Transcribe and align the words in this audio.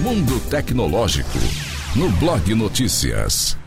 Mundo 0.00 0.38
Tecnológico, 0.48 1.40
no 1.96 2.08
Blog 2.08 2.54
Notícias. 2.54 3.58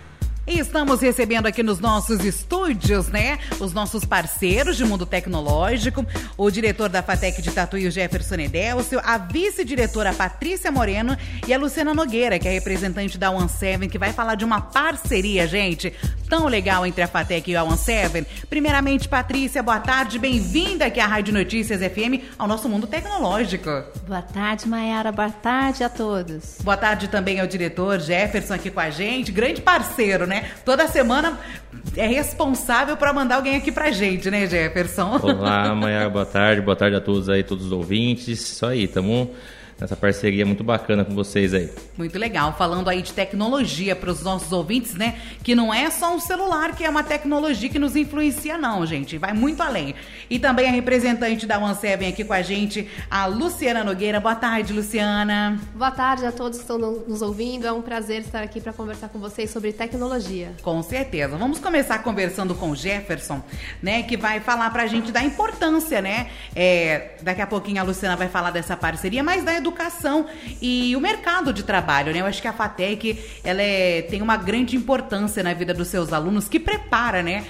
E 0.48 0.58
estamos 0.58 1.02
recebendo 1.02 1.46
aqui 1.46 1.62
nos 1.62 1.80
nossos 1.80 2.24
estúdios, 2.24 3.10
né? 3.10 3.38
Os 3.60 3.74
nossos 3.74 4.06
parceiros 4.06 4.78
de 4.78 4.86
mundo 4.86 5.06
tecnológico, 5.06 6.06
o 6.38 6.50
diretor 6.50 6.88
da 6.88 7.04
FATEC 7.04 7.42
de 7.42 7.52
Tatuí, 7.52 7.86
o 7.86 7.92
Jefferson 7.92 8.36
Edelcio, 8.36 9.02
a 9.04 9.18
vice-diretora 9.18 10.14
Patrícia 10.14 10.72
Moreno 10.72 11.18
e 11.46 11.54
a 11.54 11.58
Luciana 11.58 11.94
Nogueira, 11.94 12.40
que 12.40 12.48
é 12.48 12.52
representante 12.52 13.18
da 13.18 13.30
One 13.30 13.50
Seven, 13.50 13.90
que 13.90 14.00
vai 14.00 14.14
falar 14.14 14.36
de 14.36 14.46
uma 14.46 14.62
parceria, 14.62 15.46
gente, 15.48 15.94
tão 16.30 16.46
legal 16.46 16.86
entre 16.86 17.02
a 17.02 17.08
FATEC 17.08 17.52
e 17.52 17.56
a 17.56 17.64
One 17.64 17.76
Seven. 17.76 18.26
Primeiramente, 18.48 19.10
Patrícia, 19.10 19.64
boa 19.64 19.80
tarde, 19.80 20.20
bem-vinda 20.20 20.86
aqui 20.86 21.00
à 21.00 21.08
Rádio 21.08 21.34
Notícias 21.34 21.82
FM, 21.82 22.24
ao 22.38 22.48
nosso 22.48 22.70
mundo 22.70 22.86
tecnológico. 22.86 23.70
Boa 24.08 24.22
tarde, 24.22 24.68
Mayara, 24.68 25.12
boa 25.12 25.32
tarde 25.32 25.84
a 25.84 25.90
todos. 25.90 26.60
Boa 26.62 26.78
tarde 26.78 27.08
também 27.08 27.40
ao 27.40 27.48
diretor 27.48 28.00
Jefferson 28.00 28.54
aqui 28.54 28.70
com 28.70 28.80
a 28.80 28.92
gente, 28.92 29.32
grande 29.32 29.60
parceiro, 29.60 30.28
né? 30.28 30.52
Toda 30.64 30.88
semana 30.88 31.40
é 31.98 32.06
responsável 32.06 32.96
para 32.96 33.12
mandar 33.12 33.38
alguém 33.38 33.56
aqui 33.56 33.72
pra 33.72 33.90
gente, 33.90 34.30
né, 34.30 34.46
Jefferson? 34.46 35.20
Olá, 35.24 35.70
amanhã, 35.70 36.08
boa 36.12 36.26
tarde, 36.28 36.62
boa 36.62 36.76
tarde 36.76 36.96
a 36.96 37.02
todos 37.02 37.28
aí, 37.28 37.44
todos 37.44 37.66
os 37.66 37.72
ouvintes. 37.72 38.28
Isso 38.28 38.66
aí, 38.68 38.88
tamo 38.88 39.34
nessa 39.80 39.96
parceria 39.96 40.46
muito 40.46 40.64
bacana 40.64 41.06
com 41.06 41.16
vocês 41.16 41.54
aí. 41.54 41.70
Muito 41.98 42.18
legal. 42.20 42.54
Falando 42.58 42.90
aí 42.90 43.02
de 43.02 43.14
tecnologia 43.14 43.96
para 43.96 44.12
os 44.12 44.22
nossos 44.22 44.52
ouvintes, 44.52 44.94
né? 44.94 45.18
Que 45.44 45.56
não 45.56 45.74
é 45.74 45.90
só 45.90 46.14
um 46.14 46.20
celular 46.20 46.76
que 46.76 46.84
é 46.84 46.90
uma 46.90 47.04
tecnologia 47.04 47.70
que 47.70 47.80
nos 47.80 47.96
influencia, 47.96 48.58
não, 48.58 48.86
gente. 48.86 49.18
Vai 49.18 49.34
muito 49.34 49.62
além. 49.64 49.96
E 50.30 50.38
também 50.38 50.68
a 50.68 50.72
representante 50.72 51.46
da 51.46 51.58
OneSeven 51.58 52.10
aqui 52.10 52.24
com 52.24 52.34
a 52.34 52.42
gente, 52.42 52.88
a 53.10 53.26
Luciana 53.26 53.84
Nogueira. 53.84 54.20
Boa 54.20 54.36
tarde, 54.36 54.74
Luciana. 54.74 55.60
Boa 55.74 55.92
tarde 55.92 56.26
a 56.26 56.32
todos 56.32 56.58
que 56.58 56.64
estão 56.64 56.78
nos 56.78 57.22
ouvindo. 57.22 57.66
É 57.66 57.72
um 57.72 57.82
prazer 57.82 58.22
estar 58.22 58.44
aqui 58.44 58.60
para 58.60 58.74
conversar 58.74 59.10
com 59.10 59.20
vocês 59.20 59.50
sobre 59.50 59.72
tecnologia. 59.72 60.52
Com 60.62 60.84
certeza. 60.84 61.38
Vamos 61.38 61.60
começar 61.60 62.00
conversando 62.00 62.54
com 62.54 62.72
o 62.72 62.76
Jefferson, 62.76 63.42
né? 63.82 64.04
Que 64.04 64.18
vai 64.18 64.40
falar 64.40 64.70
para 64.72 64.84
a 64.84 64.88
gente 64.88 65.12
da 65.12 65.24
importância, 65.24 66.02
né? 66.02 66.30
É, 66.56 67.12
daqui 67.22 67.42
a 67.42 67.48
pouquinho 67.48 67.80
a 67.80 67.84
Luciana 67.84 68.16
vai 68.16 68.28
falar 68.28 68.52
dessa 68.52 68.76
parceria, 68.76 69.24
mas 69.24 69.44
da 69.44 69.54
educação 69.54 69.69
educação 69.70 70.26
e 70.62 70.96
o 70.96 71.00
mercado 71.00 71.54
de 71.54 71.64
trabalho, 71.64 72.12
né? 72.12 72.20
Eu 72.22 72.26
acho 72.26 72.42
que 72.42 72.48
a 72.48 72.54
FATEC, 72.54 73.18
ela 73.44 73.62
é, 73.62 74.02
tem 74.02 74.22
uma 74.22 74.36
grande 74.36 74.76
importância 74.76 75.42
na 75.44 75.54
vida 75.54 75.74
dos 75.74 75.88
seus 75.88 76.12
alunos, 76.12 76.50
que 76.50 76.60
prepara, 76.60 77.24
né? 77.24 77.46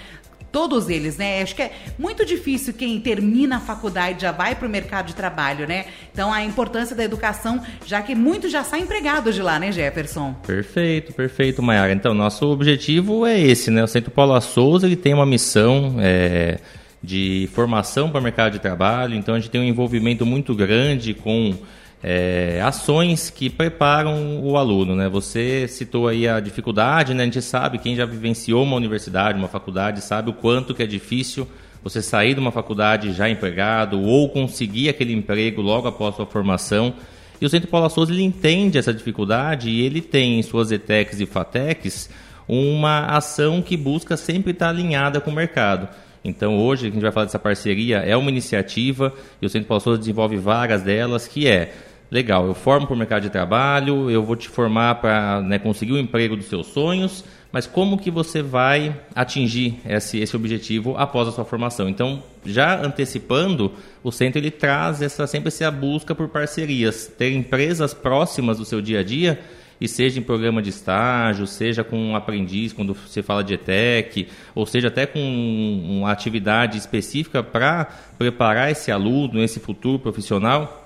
Todos 0.52 0.89
eles, 0.89 1.16
né? 1.16 1.44
Acho 1.44 1.56
que 1.56 1.61
é 1.61 1.72
muito 1.98 2.26
difícil 2.26 2.73
quem 2.73 3.00
termina 3.00 3.58
a 3.58 3.59
faculdade 3.59 4.23
já 4.23 4.31
vai 4.31 4.56
para 4.56 4.67
o 4.67 4.70
mercado 4.70 5.08
de 5.08 5.16
trabalho, 5.16 5.67
né? 5.67 5.86
Então 6.11 6.34
a 6.34 6.44
importância 6.44 6.95
da 6.95 7.03
educação, 7.03 7.61
já 7.86 8.02
que 8.02 8.16
muitos 8.16 8.52
já 8.52 8.64
saem 8.64 8.83
empregados 8.83 9.36
de 9.36 9.44
lá, 9.44 9.59
né, 9.59 9.72
Jefferson? 9.72 10.33
Perfeito, 10.45 11.14
perfeito, 11.14 11.61
Mayara. 11.61 11.94
Então, 11.94 12.16
nosso 12.16 12.48
objetivo 12.48 13.28
é 13.28 13.39
esse, 13.39 13.70
né? 13.70 13.83
O 13.83 13.88
Centro 13.88 14.09
Paula 14.09 14.42
Souza 14.42 14.88
ele 14.88 14.95
tem 14.95 15.14
uma 15.14 15.26
missão 15.26 15.98
é, 16.00 16.58
de 17.02 17.48
formação 17.54 18.09
para 18.09 18.20
o 18.20 18.23
mercado 18.23 18.54
de 18.54 18.59
trabalho, 18.59 19.14
então 19.14 19.36
a 19.36 19.39
gente 19.39 19.52
tem 19.52 19.61
um 19.61 19.66
envolvimento 19.66 20.26
muito 20.26 20.56
grande 20.56 21.14
com 21.14 21.56
é, 22.02 22.61
ações 22.64 23.30
que 23.30 23.50
preparam 23.50 24.42
o 24.44 24.58
aluno. 24.58 24.95
Né? 24.95 25.09
Você 25.09 25.67
citou 25.67 26.08
aí 26.08 26.28
a 26.28 26.39
dificuldade, 26.39 27.14
né? 27.14 27.23
a 27.23 27.25
gente 27.25 27.42
sabe, 27.42 27.78
quem 27.78 27.95
já 27.95 28.05
vivenciou 28.05 28.64
uma 28.64 28.75
universidade, 28.75 29.38
uma 29.38 29.47
faculdade, 29.47 30.02
sabe 30.02 30.30
o 30.30 30.33
quanto 30.33 30.73
que 30.73 30.83
é 30.83 30.88
difícil 30.88 31.47
você 31.83 32.02
sair 32.02 32.33
de 32.33 32.39
uma 32.39 32.52
faculdade 32.52 33.14
já 33.14 33.30
empregado 33.30 34.02
ou 34.02 34.30
conseguir 34.30 34.89
aquele 34.89 35.14
emprego 35.14 35.61
logo 35.61 35.88
após 35.88 36.16
sua 36.16 36.25
formação. 36.25 36.94
E 37.39 37.45
o 37.45 37.50
Centro 37.50 37.70
Paula 37.70 37.89
Souza 37.89 38.11
ele 38.11 38.23
entende 38.23 38.77
essa 38.77 38.94
dificuldade 38.94 39.70
e 39.70 39.81
ele 39.81 40.02
tem 40.02 40.39
em 40.39 40.42
suas 40.42 40.72
ETECs 40.72 41.22
e 41.22 41.25
FATECs 41.25 42.09
uma 42.47 43.05
ação 43.05 43.61
que 43.61 43.77
busca 43.77 44.17
sempre 44.17 44.52
estar 44.52 44.70
alinhada 44.70 45.21
com 45.21 45.32
o 45.32 45.33
mercado. 45.33 45.88
Então 46.23 46.58
hoje 46.58 46.88
a 46.88 46.89
gente 46.89 47.02
vai 47.02 47.11
falar 47.11 47.27
dessa 47.27 47.39
parceria, 47.39 47.99
é 47.99 48.15
uma 48.17 48.30
iniciativa 48.30 49.14
e 49.42 49.45
o 49.45 49.49
Centro 49.49 49.70
Paula 49.70 49.80
Souza 49.80 49.99
desenvolve 49.99 50.36
várias 50.36 50.82
delas, 50.82 51.27
que 51.27 51.48
é 51.48 51.73
legal, 52.11 52.47
eu 52.47 52.53
formo 52.53 52.87
para 52.87 52.95
o 52.95 52.97
mercado 52.97 53.23
de 53.23 53.30
trabalho, 53.30 54.09
eu 54.09 54.23
vou 54.23 54.36
te 54.36 54.49
formar 54.49 54.95
para 54.95 55.42
né, 55.42 55.59
conseguir 55.59 55.93
o 55.93 55.99
emprego 55.99 56.36
dos 56.36 56.47
seus 56.47 56.67
sonhos, 56.67 57.23
mas 57.52 57.65
como 57.65 57.97
que 57.97 58.11
você 58.11 58.42
vai 58.42 58.99
atingir 59.15 59.80
esse, 59.86 60.20
esse 60.20 60.36
objetivo 60.36 60.95
após 60.97 61.27
a 61.27 61.31
sua 61.31 61.45
formação? 61.45 61.89
Então, 61.89 62.23
já 62.45 62.80
antecipando, 62.83 63.73
o 64.03 64.11
centro 64.11 64.39
ele 64.39 64.52
traz 64.52 65.02
essa, 65.02 65.25
sempre 65.25 65.47
essa 65.47 65.70
busca 65.71 66.14
por 66.14 66.30
parcerias, 66.30 67.08
ter 67.08 67.31
empresas 67.31 67.93
próximas 67.93 68.58
do 68.58 68.65
seu 68.65 68.81
dia 68.81 68.99
a 68.99 69.03
dia, 69.03 69.39
e 69.81 69.87
seja 69.87 70.20
em 70.20 70.23
programa 70.23 70.61
de 70.61 70.70
estágio, 70.70 71.47
seja 71.47 71.83
com 71.83 71.97
um 71.97 72.15
aprendiz, 72.15 72.73
quando 72.73 72.93
você 72.93 73.23
fala 73.23 73.43
de 73.43 73.53
ETEC, 73.53 74.27
ou 74.53 74.65
seja 74.65 74.89
até 74.89 75.05
com 75.05 75.20
uma 75.20 76.11
atividade 76.11 76.77
específica 76.77 77.41
para 77.41 77.86
preparar 78.17 78.70
esse 78.70 78.91
aluno, 78.91 79.41
esse 79.41 79.59
futuro 79.59 79.97
profissional, 79.97 80.79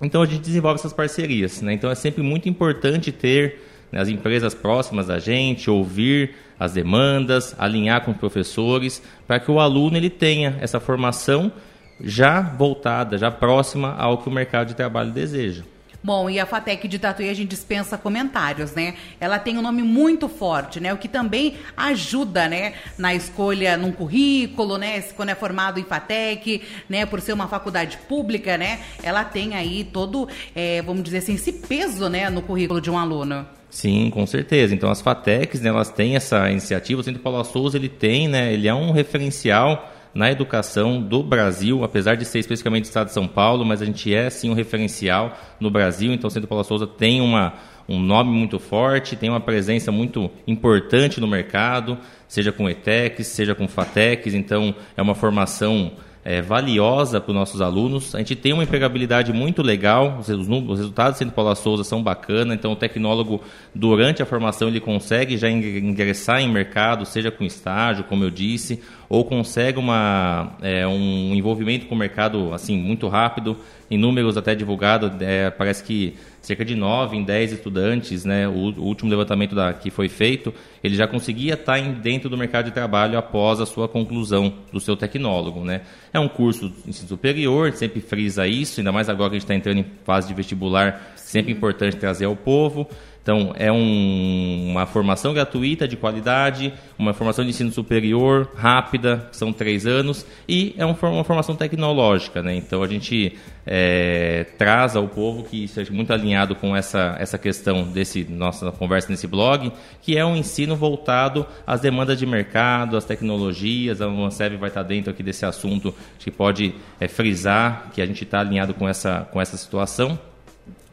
então 0.00 0.22
a 0.22 0.26
gente 0.26 0.40
desenvolve 0.40 0.78
essas 0.78 0.92
parcerias. 0.92 1.62
Né? 1.62 1.72
Então 1.72 1.90
é 1.90 1.94
sempre 1.94 2.22
muito 2.22 2.48
importante 2.48 3.10
ter 3.10 3.60
né, 3.90 4.00
as 4.00 4.08
empresas 4.08 4.54
próximas 4.54 5.06
da 5.06 5.18
gente, 5.18 5.70
ouvir 5.70 6.34
as 6.58 6.72
demandas, 6.72 7.54
alinhar 7.58 8.04
com 8.04 8.10
os 8.10 8.16
professores, 8.16 9.02
para 9.26 9.38
que 9.38 9.50
o 9.50 9.60
aluno 9.60 9.96
ele 9.96 10.10
tenha 10.10 10.56
essa 10.60 10.80
formação 10.80 11.52
já 12.00 12.40
voltada, 12.40 13.16
já 13.16 13.30
próxima 13.30 13.94
ao 13.94 14.18
que 14.18 14.28
o 14.28 14.32
mercado 14.32 14.68
de 14.68 14.74
trabalho 14.74 15.12
deseja. 15.12 15.62
Bom, 16.02 16.30
e 16.30 16.38
a 16.38 16.46
FATEC 16.46 16.86
de 16.86 16.98
Tatuí 16.98 17.28
a 17.28 17.34
gente 17.34 17.48
dispensa 17.48 17.98
comentários, 17.98 18.72
né? 18.74 18.94
Ela 19.20 19.38
tem 19.38 19.58
um 19.58 19.62
nome 19.62 19.82
muito 19.82 20.28
forte, 20.28 20.78
né? 20.80 20.92
O 20.92 20.98
que 20.98 21.08
também 21.08 21.56
ajuda, 21.76 22.48
né? 22.48 22.74
Na 22.96 23.14
escolha 23.14 23.76
num 23.76 23.90
currículo, 23.90 24.78
né? 24.78 25.02
Quando 25.16 25.30
é 25.30 25.34
formado 25.34 25.80
em 25.80 25.84
FATEC, 25.84 26.62
né? 26.88 27.04
Por 27.06 27.20
ser 27.20 27.32
uma 27.32 27.48
faculdade 27.48 27.98
pública, 28.08 28.56
né? 28.56 28.80
Ela 29.02 29.24
tem 29.24 29.54
aí 29.54 29.84
todo, 29.84 30.28
é, 30.54 30.80
vamos 30.82 31.02
dizer 31.02 31.18
assim, 31.18 31.34
esse 31.34 31.52
peso, 31.52 32.08
né? 32.08 32.30
No 32.30 32.42
currículo 32.42 32.80
de 32.80 32.90
um 32.90 32.98
aluno. 32.98 33.46
Sim, 33.68 34.08
com 34.10 34.26
certeza. 34.26 34.74
Então 34.74 34.90
as 34.90 35.00
FATECs, 35.00 35.60
né, 35.60 35.68
elas 35.68 35.90
têm 35.90 36.16
essa 36.16 36.50
iniciativa. 36.50 37.00
O 37.00 37.04
Centro 37.04 37.20
Paulo 37.20 37.42
Souza, 37.44 37.76
ele 37.76 37.88
tem, 37.88 38.28
né? 38.28 38.52
Ele 38.52 38.68
é 38.68 38.74
um 38.74 38.90
referencial 38.92 39.92
na 40.16 40.32
educação 40.32 41.00
do 41.00 41.22
Brasil, 41.22 41.84
apesar 41.84 42.14
de 42.14 42.24
ser 42.24 42.38
especificamente 42.38 42.84
do 42.84 42.86
estado 42.86 43.08
de 43.08 43.12
São 43.12 43.28
Paulo, 43.28 43.66
mas 43.66 43.82
a 43.82 43.84
gente 43.84 44.12
é 44.14 44.30
sim 44.30 44.48
um 44.48 44.54
referencial 44.54 45.36
no 45.60 45.70
Brasil, 45.70 46.10
então 46.10 46.28
o 46.28 46.30
Centro 46.30 46.48
Paula 46.48 46.64
Souza 46.64 46.86
tem 46.86 47.20
uma, 47.20 47.52
um 47.86 48.00
nome 48.00 48.30
muito 48.30 48.58
forte, 48.58 49.14
tem 49.14 49.28
uma 49.28 49.40
presença 49.40 49.92
muito 49.92 50.30
importante 50.46 51.20
no 51.20 51.26
mercado, 51.26 51.98
seja 52.26 52.50
com 52.50 52.68
ETECs, 52.68 53.26
seja 53.26 53.54
com 53.54 53.68
FATECs, 53.68 54.32
então 54.32 54.74
é 54.96 55.02
uma 55.02 55.14
formação 55.14 55.92
é, 56.26 56.42
valiosa 56.42 57.20
para 57.20 57.30
os 57.30 57.36
nossos 57.36 57.60
alunos. 57.60 58.12
A 58.12 58.18
gente 58.18 58.34
tem 58.34 58.52
uma 58.52 58.64
empregabilidade 58.64 59.32
muito 59.32 59.62
legal, 59.62 60.18
os, 60.18 60.28
os 60.28 60.78
resultados 60.78 61.14
do 61.14 61.18
Centro 61.18 61.34
Paula 61.34 61.54
Souza 61.54 61.84
são 61.84 62.02
bacanas, 62.02 62.58
então 62.58 62.72
o 62.72 62.76
tecnólogo, 62.76 63.40
durante 63.72 64.20
a 64.24 64.26
formação, 64.26 64.66
ele 64.66 64.80
consegue 64.80 65.36
já 65.36 65.48
ingressar 65.48 66.40
em 66.40 66.50
mercado, 66.50 67.06
seja 67.06 67.30
com 67.30 67.44
estágio, 67.44 68.02
como 68.02 68.24
eu 68.24 68.30
disse, 68.30 68.82
ou 69.08 69.24
consegue 69.24 69.78
uma, 69.78 70.56
é, 70.60 70.84
um 70.84 71.32
envolvimento 71.32 71.86
com 71.86 71.94
o 71.94 71.98
mercado 71.98 72.52
assim 72.52 72.76
muito 72.76 73.06
rápido, 73.06 73.56
em 73.90 73.98
números 73.98 74.36
até 74.36 74.54
divulgados, 74.54 75.10
é, 75.20 75.50
parece 75.50 75.82
que 75.82 76.16
cerca 76.40 76.64
de 76.64 76.76
9 76.76 77.16
em 77.16 77.24
10 77.24 77.52
estudantes, 77.52 78.24
né, 78.24 78.46
o, 78.46 78.52
o, 78.52 78.84
último 78.84 79.10
levantamento 79.10 79.54
da, 79.54 79.72
que 79.72 79.90
foi 79.90 80.08
feito, 80.08 80.54
ele 80.82 80.94
já 80.94 81.06
conseguia 81.06 81.54
estar 81.54 81.78
em, 81.78 81.92
dentro 81.94 82.30
do 82.30 82.36
mercado 82.36 82.66
de 82.66 82.70
trabalho 82.70 83.18
após 83.18 83.60
a 83.60 83.66
sua 83.66 83.88
conclusão 83.88 84.54
do 84.72 84.78
seu 84.78 84.96
tecnólogo. 84.96 85.64
Né. 85.64 85.82
É 86.12 86.20
um 86.20 86.28
curso 86.28 86.68
de 86.68 86.90
ensino 86.90 87.08
superior, 87.08 87.72
sempre 87.72 88.00
frisa 88.00 88.46
isso, 88.46 88.80
ainda 88.80 88.92
mais 88.92 89.08
agora 89.08 89.30
que 89.30 89.36
a 89.36 89.38
gente 89.38 89.44
está 89.44 89.54
entrando 89.56 89.78
em 89.78 89.86
fase 90.04 90.28
de 90.28 90.34
vestibular, 90.34 91.14
sempre 91.16 91.52
importante 91.52 91.96
trazer 91.96 92.26
ao 92.26 92.36
povo. 92.36 92.88
Então, 93.26 93.52
é 93.56 93.72
um, 93.72 94.68
uma 94.70 94.86
formação 94.86 95.34
gratuita 95.34 95.88
de 95.88 95.96
qualidade, 95.96 96.72
uma 96.96 97.12
formação 97.12 97.44
de 97.44 97.50
ensino 97.50 97.72
superior 97.72 98.52
rápida, 98.54 99.28
são 99.32 99.52
três 99.52 99.84
anos, 99.84 100.24
e 100.48 100.76
é 100.78 100.86
uma 100.86 100.94
formação 100.94 101.56
tecnológica. 101.56 102.40
Né? 102.40 102.54
Então, 102.54 102.84
a 102.84 102.86
gente 102.86 103.36
é, 103.66 104.46
traz 104.56 104.94
ao 104.94 105.08
povo 105.08 105.42
que 105.42 105.64
esteja 105.64 105.92
muito 105.92 106.12
alinhado 106.12 106.54
com 106.54 106.76
essa, 106.76 107.16
essa 107.18 107.36
questão 107.36 107.82
desse 107.82 108.22
nossa 108.22 108.70
conversa 108.70 109.10
nesse 109.10 109.26
blog, 109.26 109.72
que 110.00 110.16
é 110.16 110.24
um 110.24 110.36
ensino 110.36 110.76
voltado 110.76 111.44
às 111.66 111.80
demandas 111.80 112.16
de 112.20 112.26
mercado, 112.26 112.96
às 112.96 113.04
tecnologias. 113.04 114.00
A 114.00 114.08
Manceb 114.08 114.56
vai 114.56 114.68
estar 114.68 114.84
dentro 114.84 115.10
aqui 115.10 115.24
desse 115.24 115.44
assunto 115.44 115.92
que 116.20 116.30
pode 116.30 116.76
é, 117.00 117.08
frisar 117.08 117.90
que 117.92 118.00
a 118.00 118.06
gente 118.06 118.22
está 118.22 118.38
alinhado 118.38 118.72
com 118.72 118.88
essa, 118.88 119.26
com 119.32 119.40
essa 119.40 119.56
situação. 119.56 120.16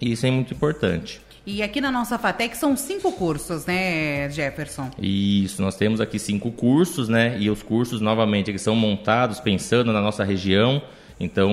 E 0.02 0.14
isso 0.14 0.26
é 0.26 0.32
muito 0.32 0.52
importante. 0.52 1.22
E 1.46 1.62
aqui 1.62 1.82
na 1.82 1.92
nossa 1.92 2.18
FATEC 2.18 2.56
são 2.56 2.76
cinco 2.78 3.12
cursos, 3.12 3.66
né, 3.66 4.30
Jefferson? 4.30 4.90
Isso, 4.98 5.62
nós 5.62 5.76
temos 5.76 6.00
aqui 6.00 6.18
cinco 6.18 6.52
cursos, 6.52 7.10
né? 7.10 7.36
E 7.38 7.50
os 7.50 7.62
cursos, 7.62 8.00
novamente, 8.00 8.50
eles 8.50 8.62
são 8.62 8.76
montados 8.76 9.42
pensando 9.42 9.92
na 9.92 10.00
nossa 10.00 10.24
região. 10.24 10.82
Então, 11.20 11.52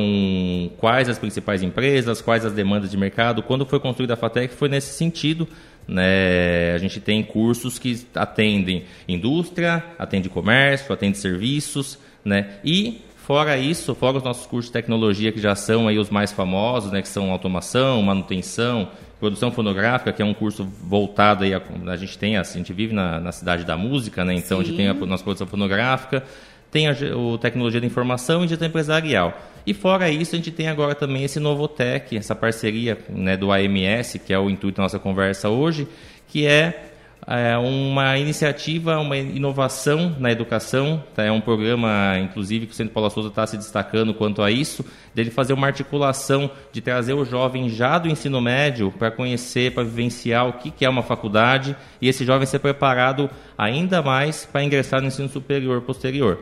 quais 0.78 1.08
as 1.08 1.19
principais 1.19 1.62
empresas, 1.62 2.22
quais 2.22 2.44
as 2.44 2.52
demandas 2.52 2.90
de 2.90 2.96
mercado? 2.96 3.42
Quando 3.42 3.66
foi 3.66 3.81
construída 3.81 4.14
a 4.14 4.16
FATEC 4.16 4.54
foi 4.54 4.69
nesse 4.69 4.94
sentido. 4.94 5.46
Né? 5.88 6.72
A 6.72 6.78
gente 6.78 7.00
tem 7.00 7.20
cursos 7.22 7.78
que 7.78 8.06
atendem 8.14 8.84
indústria, 9.08 9.82
atende 9.98 10.28
comércio, 10.28 10.92
atende 10.92 11.19
serviços, 11.19 11.98
né? 12.25 12.58
E 12.64 13.00
fora 13.16 13.58
isso, 13.58 13.92
fora 13.94 14.19
os 14.19 14.22
nossos 14.22 14.46
cursos 14.46 14.66
de 14.66 14.72
tecnologia 14.72 15.32
que 15.32 15.40
já 15.40 15.56
são 15.56 15.88
aí 15.88 15.98
os 15.98 16.08
mais 16.08 16.31
famosos, 16.31 16.92
né? 16.92 17.02
Que 17.02 17.08
são 17.08 17.32
automação, 17.32 18.00
manutenção, 18.02 18.88
produção 19.20 19.52
fonográfica, 19.52 20.12
que 20.12 20.22
é 20.22 20.25
um 20.25 20.32
curso 20.32 20.64
voltado 20.64 21.44
aí 21.44 21.55
a, 21.55 21.61
a 21.87 21.96
gente 21.96 22.19
tem, 22.19 22.37
a, 22.37 22.40
a 22.40 22.44
gente 22.44 22.72
vive 22.72 22.94
na, 22.94 23.20
na, 23.20 23.31
cidade 23.31 23.64
da 23.64 23.76
música, 23.76 24.25
né? 24.25 24.34
Então 24.34 24.56
Sim. 24.56 24.62
a 24.62 24.67
gente 24.67 24.76
tem 24.76 24.88
a 24.88 24.94
nossa 24.94 25.22
produção 25.22 25.46
fonográfica, 25.46 26.25
tem 26.70 26.88
a, 26.88 26.96
o 27.14 27.37
tecnologia 27.37 27.81
da 27.81 27.87
informação 27.87 28.44
e 28.44 28.49
gestão 28.49 28.67
empresarial. 28.67 29.38
E 29.67 29.75
fora 29.75 30.08
isso, 30.08 30.34
a 30.34 30.38
gente 30.38 30.50
tem 30.50 30.69
agora 30.69 30.94
também 30.94 31.22
esse 31.22 31.38
Novotec, 31.38 32.17
essa 32.17 32.34
parceria 32.34 32.99
né, 33.11 33.37
do 33.37 33.52
AMS, 33.52 34.19
que 34.25 34.32
é 34.32 34.38
o 34.38 34.49
intuito 34.49 34.78
da 34.78 34.84
nossa 34.84 34.99
conversa 34.99 35.50
hoje, 35.50 35.87
que 36.26 36.46
é 36.46 36.89
é 37.26 37.56
uma 37.56 38.19
iniciativa, 38.19 38.99
uma 38.99 39.17
inovação 39.17 40.17
na 40.19 40.32
educação. 40.32 41.02
Tá? 41.14 41.25
É 41.25 41.31
um 41.31 41.40
programa, 41.40 42.19
inclusive, 42.19 42.67
que 42.67 42.72
o 42.72 42.75
Centro 42.75 42.93
Paulo 42.93 43.11
Souza 43.11 43.28
está 43.28 43.46
se 43.46 43.56
destacando 43.56 44.14
quanto 44.14 44.43
a 44.43 44.50
isso, 44.50 44.84
dele 45.14 45.31
fazer 45.31 45.52
uma 45.52 45.67
articulação 45.67 46.50
de 46.72 46.81
trazer 46.81 47.14
o 47.14 47.25
jovem 47.25 47.69
já 47.69 47.99
do 47.99 48.08
ensino 48.08 48.40
médio 48.40 48.93
para 48.99 49.11
conhecer, 49.11 49.72
para 49.72 49.84
vivenciar 49.84 50.49
o 50.49 50.55
que, 50.55 50.70
que 50.70 50.84
é 50.84 50.88
uma 50.88 51.02
faculdade 51.02 51.76
e 52.00 52.08
esse 52.08 52.25
jovem 52.25 52.46
ser 52.46 52.58
preparado 52.58 53.31
ainda 53.56 54.02
mais 54.02 54.46
para 54.46 54.64
ingressar 54.64 55.00
no 55.00 55.08
ensino 55.08 55.28
superior 55.28 55.81
posterior. 55.82 56.38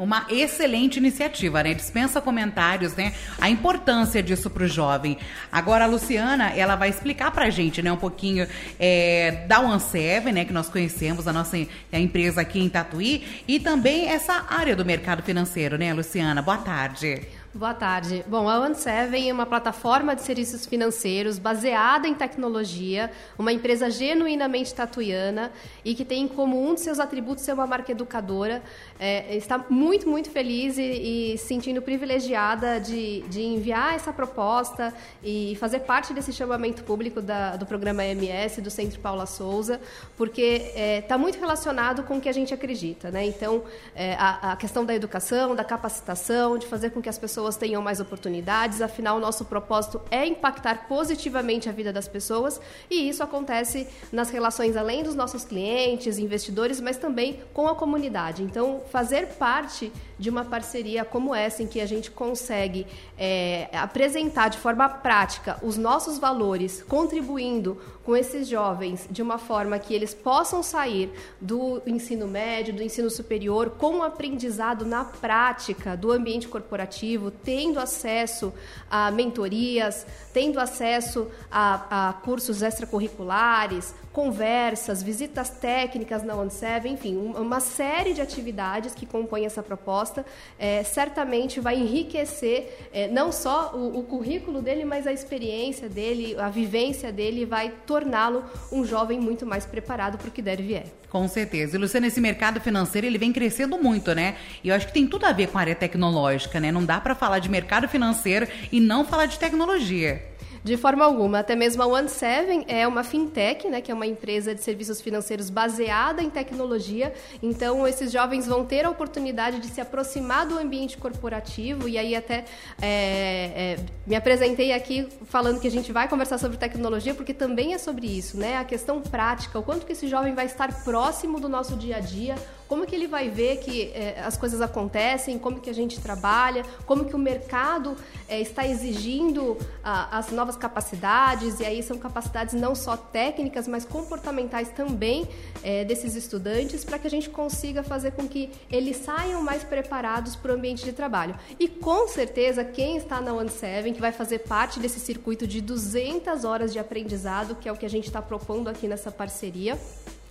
Uma 0.00 0.24
excelente 0.30 0.96
iniciativa, 0.96 1.62
né? 1.62 1.74
Dispensa 1.74 2.22
comentários, 2.22 2.96
né? 2.96 3.12
A 3.38 3.50
importância 3.50 4.22
disso 4.22 4.48
para 4.48 4.64
o 4.64 4.66
jovem. 4.66 5.18
Agora, 5.52 5.84
a 5.84 5.86
Luciana, 5.86 6.54
ela 6.56 6.74
vai 6.74 6.88
explicar 6.88 7.30
para 7.30 7.44
a 7.44 7.50
gente, 7.50 7.82
né? 7.82 7.92
Um 7.92 7.98
pouquinho 7.98 8.48
é, 8.78 9.44
da 9.46 9.60
OneSeven, 9.60 10.32
né? 10.32 10.46
Que 10.46 10.54
nós 10.54 10.70
conhecemos, 10.70 11.28
a 11.28 11.34
nossa 11.34 11.58
a 11.92 11.98
empresa 11.98 12.40
aqui 12.40 12.60
em 12.60 12.70
Tatuí. 12.70 13.42
E 13.46 13.60
também 13.60 14.08
essa 14.08 14.46
área 14.48 14.74
do 14.74 14.86
mercado 14.86 15.22
financeiro, 15.22 15.76
né, 15.76 15.92
Luciana? 15.92 16.40
Boa 16.40 16.56
tarde. 16.56 17.20
Boa 17.52 17.74
tarde. 17.74 18.24
Bom, 18.28 18.48
a 18.48 18.60
OneSeven 18.60 19.28
é 19.28 19.32
uma 19.32 19.44
plataforma 19.44 20.14
de 20.14 20.22
serviços 20.22 20.64
financeiros 20.66 21.36
baseada 21.36 22.06
em 22.06 22.14
tecnologia, 22.14 23.10
uma 23.36 23.52
empresa 23.52 23.90
genuinamente 23.90 24.72
tatuiana 24.72 25.50
e 25.84 25.92
que 25.92 26.04
tem 26.04 26.28
como 26.28 26.64
um 26.64 26.74
de 26.74 26.80
seus 26.80 27.00
atributos 27.00 27.42
ser 27.44 27.52
uma 27.52 27.66
marca 27.66 27.90
educadora. 27.90 28.62
É, 29.00 29.36
está 29.36 29.64
muito, 29.68 30.08
muito 30.08 30.30
feliz 30.30 30.78
e, 30.78 31.32
e 31.34 31.38
sentindo 31.38 31.82
privilegiada 31.82 32.78
de, 32.78 33.22
de, 33.22 33.42
enviar 33.42 33.96
essa 33.96 34.12
proposta 34.12 34.94
e 35.20 35.56
fazer 35.58 35.80
parte 35.80 36.14
desse 36.14 36.32
chamamento 36.32 36.84
público 36.84 37.20
da, 37.20 37.56
do 37.56 37.66
programa 37.66 38.04
MS 38.04 38.60
do 38.60 38.70
Centro 38.70 39.00
Paula 39.00 39.26
Souza, 39.26 39.80
porque 40.16 40.40
está 40.68 40.80
é, 40.80 41.00
tá 41.00 41.18
muito 41.18 41.40
relacionado 41.40 42.04
com 42.04 42.18
o 42.18 42.20
que 42.20 42.28
a 42.28 42.32
gente 42.32 42.54
acredita. 42.54 43.10
Né? 43.10 43.26
Então, 43.26 43.64
é, 43.92 44.14
a, 44.14 44.52
a 44.52 44.56
questão 44.56 44.84
da 44.84 44.94
educação, 44.94 45.56
da 45.56 45.64
capacitação, 45.64 46.56
de 46.56 46.68
fazer 46.68 46.90
com 46.90 47.02
que 47.02 47.08
as 47.08 47.18
pessoas 47.18 47.39
pessoas 47.40 47.56
tenham 47.56 47.80
mais 47.80 48.00
oportunidades, 48.00 48.82
afinal, 48.82 49.16
o 49.16 49.20
nosso 49.20 49.46
propósito 49.46 49.98
é 50.10 50.26
impactar 50.26 50.86
positivamente 50.86 51.70
a 51.70 51.72
vida 51.72 51.90
das 51.90 52.06
pessoas 52.06 52.60
e 52.90 53.08
isso 53.08 53.22
acontece 53.22 53.88
nas 54.12 54.28
relações 54.28 54.76
além 54.76 55.02
dos 55.02 55.14
nossos 55.14 55.42
clientes, 55.42 56.18
investidores, 56.18 56.82
mas 56.82 56.98
também 56.98 57.40
com 57.54 57.66
a 57.66 57.74
comunidade. 57.74 58.42
Então, 58.42 58.82
fazer 58.92 59.28
parte 59.38 59.90
de 60.18 60.28
uma 60.28 60.44
parceria 60.44 61.02
como 61.02 61.34
essa, 61.34 61.62
em 61.62 61.66
que 61.66 61.80
a 61.80 61.86
gente 61.86 62.10
consegue 62.10 62.86
é, 63.16 63.70
apresentar 63.72 64.48
de 64.48 64.58
forma 64.58 64.86
prática 64.86 65.58
os 65.62 65.78
nossos 65.78 66.18
valores, 66.18 66.82
contribuindo 66.82 67.78
com 68.04 68.16
esses 68.16 68.48
jovens 68.48 69.06
de 69.10 69.22
uma 69.22 69.38
forma 69.38 69.78
que 69.78 69.94
eles 69.94 70.12
possam 70.12 70.62
sair 70.62 71.10
do 71.40 71.80
ensino 71.86 72.26
médio, 72.26 72.74
do 72.74 72.82
ensino 72.82 73.08
superior, 73.08 73.70
com 73.78 73.96
um 73.96 74.02
aprendizado 74.02 74.84
na 74.84 75.04
prática 75.04 75.96
do 75.96 76.12
ambiente 76.12 76.48
corporativo, 76.48 77.29
tendo 77.30 77.78
acesso 77.78 78.52
a 78.90 79.10
mentorias, 79.10 80.06
tendo 80.32 80.60
acesso 80.60 81.30
a, 81.50 82.08
a 82.08 82.12
cursos 82.14 82.62
extracurriculares, 82.62 83.94
conversas, 84.12 85.02
visitas 85.02 85.50
técnicas 85.50 86.22
na 86.24 86.34
OneSeven, 86.34 86.94
enfim, 86.94 87.16
uma 87.16 87.60
série 87.60 88.12
de 88.12 88.20
atividades 88.20 88.92
que 88.92 89.06
compõem 89.06 89.46
essa 89.46 89.62
proposta, 89.62 90.26
é, 90.58 90.82
certamente 90.82 91.60
vai 91.60 91.78
enriquecer 91.78 92.76
é, 92.92 93.06
não 93.06 93.30
só 93.30 93.72
o, 93.72 94.00
o, 94.00 94.02
currículo 94.02 94.60
dele, 94.60 94.84
mas 94.84 95.06
a 95.06 95.12
experiência 95.12 95.88
dele, 95.88 96.34
a 96.38 96.48
vivência 96.48 97.12
dele, 97.12 97.46
vai 97.46 97.72
torná-lo 97.86 98.44
um 98.72 98.84
jovem 98.84 99.20
muito 99.20 99.46
mais 99.46 99.64
preparado 99.64 100.18
para 100.18 100.28
o 100.28 100.30
que 100.30 100.42
der 100.42 100.60
vier. 100.60 100.86
Com 101.08 101.26
certeza. 101.28 101.76
E, 101.76 101.78
Luciana, 101.78 102.08
esse 102.08 102.20
mercado 102.20 102.60
financeiro, 102.60 103.06
ele 103.06 103.18
vem 103.18 103.32
crescendo 103.32 103.78
muito, 103.78 104.14
né? 104.14 104.36
E 104.62 104.68
eu 104.68 104.74
acho 104.74 104.86
que 104.86 104.92
tem 104.92 105.06
tudo 105.06 105.24
a 105.24 105.32
ver 105.32 105.48
com 105.48 105.58
a 105.58 105.60
área 105.60 105.74
tecnológica, 105.74 106.58
né? 106.60 106.70
Não 106.70 106.84
dá 106.84 107.00
para 107.00 107.14
falar 107.14 107.38
de 107.38 107.48
mercado 107.48 107.88
financeiro 107.88 108.46
e 108.70 108.80
não 108.80 109.04
falar 109.04 109.26
de 109.26 109.38
tecnologia. 109.38 110.29
De 110.62 110.76
forma 110.76 111.04
alguma. 111.04 111.38
Até 111.38 111.56
mesmo 111.56 111.82
a 111.82 111.86
One7 111.86 112.66
é 112.68 112.86
uma 112.86 113.02
fintech, 113.02 113.66
né, 113.68 113.80
que 113.80 113.90
é 113.90 113.94
uma 113.94 114.06
empresa 114.06 114.54
de 114.54 114.62
serviços 114.62 115.00
financeiros 115.00 115.48
baseada 115.48 116.22
em 116.22 116.28
tecnologia. 116.28 117.14
Então, 117.42 117.86
esses 117.86 118.12
jovens 118.12 118.46
vão 118.46 118.64
ter 118.64 118.84
a 118.84 118.90
oportunidade 118.90 119.58
de 119.58 119.68
se 119.68 119.80
aproximar 119.80 120.46
do 120.46 120.58
ambiente 120.58 120.98
corporativo. 120.98 121.88
E 121.88 121.96
aí, 121.96 122.14
até 122.14 122.44
é, 122.80 123.76
é, 123.76 123.76
me 124.06 124.14
apresentei 124.14 124.72
aqui 124.72 125.08
falando 125.24 125.60
que 125.60 125.66
a 125.66 125.70
gente 125.70 125.92
vai 125.92 126.08
conversar 126.08 126.38
sobre 126.38 126.58
tecnologia, 126.58 127.14
porque 127.14 127.32
também 127.32 127.72
é 127.72 127.78
sobre 127.78 128.06
isso, 128.06 128.36
né? 128.36 128.58
A 128.58 128.64
questão 128.64 129.00
prática, 129.00 129.58
o 129.58 129.62
quanto 129.62 129.86
que 129.86 129.92
esse 129.92 130.08
jovem 130.08 130.34
vai 130.34 130.46
estar 130.46 130.84
próximo 130.84 131.40
do 131.40 131.48
nosso 131.48 131.74
dia 131.76 131.96
a 131.96 132.00
dia, 132.00 132.34
como 132.70 132.86
que 132.86 132.94
ele 132.94 133.08
vai 133.08 133.28
ver 133.28 133.56
que 133.56 133.90
é, 133.92 134.20
as 134.24 134.36
coisas 134.36 134.60
acontecem, 134.60 135.36
como 135.40 135.58
que 135.58 135.68
a 135.68 135.72
gente 135.72 136.00
trabalha, 136.00 136.64
como 136.86 137.04
que 137.04 137.16
o 137.16 137.18
mercado 137.18 137.96
é, 138.28 138.40
está 138.40 138.64
exigindo 138.64 139.58
ah, 139.82 140.16
as 140.16 140.30
novas 140.30 140.56
capacidades, 140.56 141.58
e 141.58 141.64
aí 141.64 141.82
são 141.82 141.98
capacidades 141.98 142.54
não 142.54 142.76
só 142.76 142.96
técnicas, 142.96 143.66
mas 143.66 143.84
comportamentais 143.84 144.68
também 144.68 145.26
é, 145.64 145.84
desses 145.84 146.14
estudantes, 146.14 146.84
para 146.84 146.96
que 146.96 147.08
a 147.08 147.10
gente 147.10 147.28
consiga 147.28 147.82
fazer 147.82 148.12
com 148.12 148.28
que 148.28 148.52
eles 148.70 148.98
saiam 148.98 149.42
mais 149.42 149.64
preparados 149.64 150.36
para 150.36 150.52
o 150.52 150.54
ambiente 150.54 150.84
de 150.84 150.92
trabalho. 150.92 151.34
E 151.58 151.66
com 151.66 152.06
certeza, 152.06 152.62
quem 152.62 152.96
está 152.96 153.20
na 153.20 153.32
One 153.32 153.50
Seven, 153.50 153.92
que 153.92 154.00
vai 154.00 154.12
fazer 154.12 154.38
parte 154.46 154.78
desse 154.78 155.00
circuito 155.00 155.44
de 155.44 155.60
200 155.60 156.44
horas 156.44 156.72
de 156.72 156.78
aprendizado, 156.78 157.56
que 157.56 157.68
é 157.68 157.72
o 157.72 157.76
que 157.76 157.84
a 157.84 157.90
gente 157.90 158.06
está 158.06 158.22
propondo 158.22 158.68
aqui 158.68 158.86
nessa 158.86 159.10
parceria, 159.10 159.76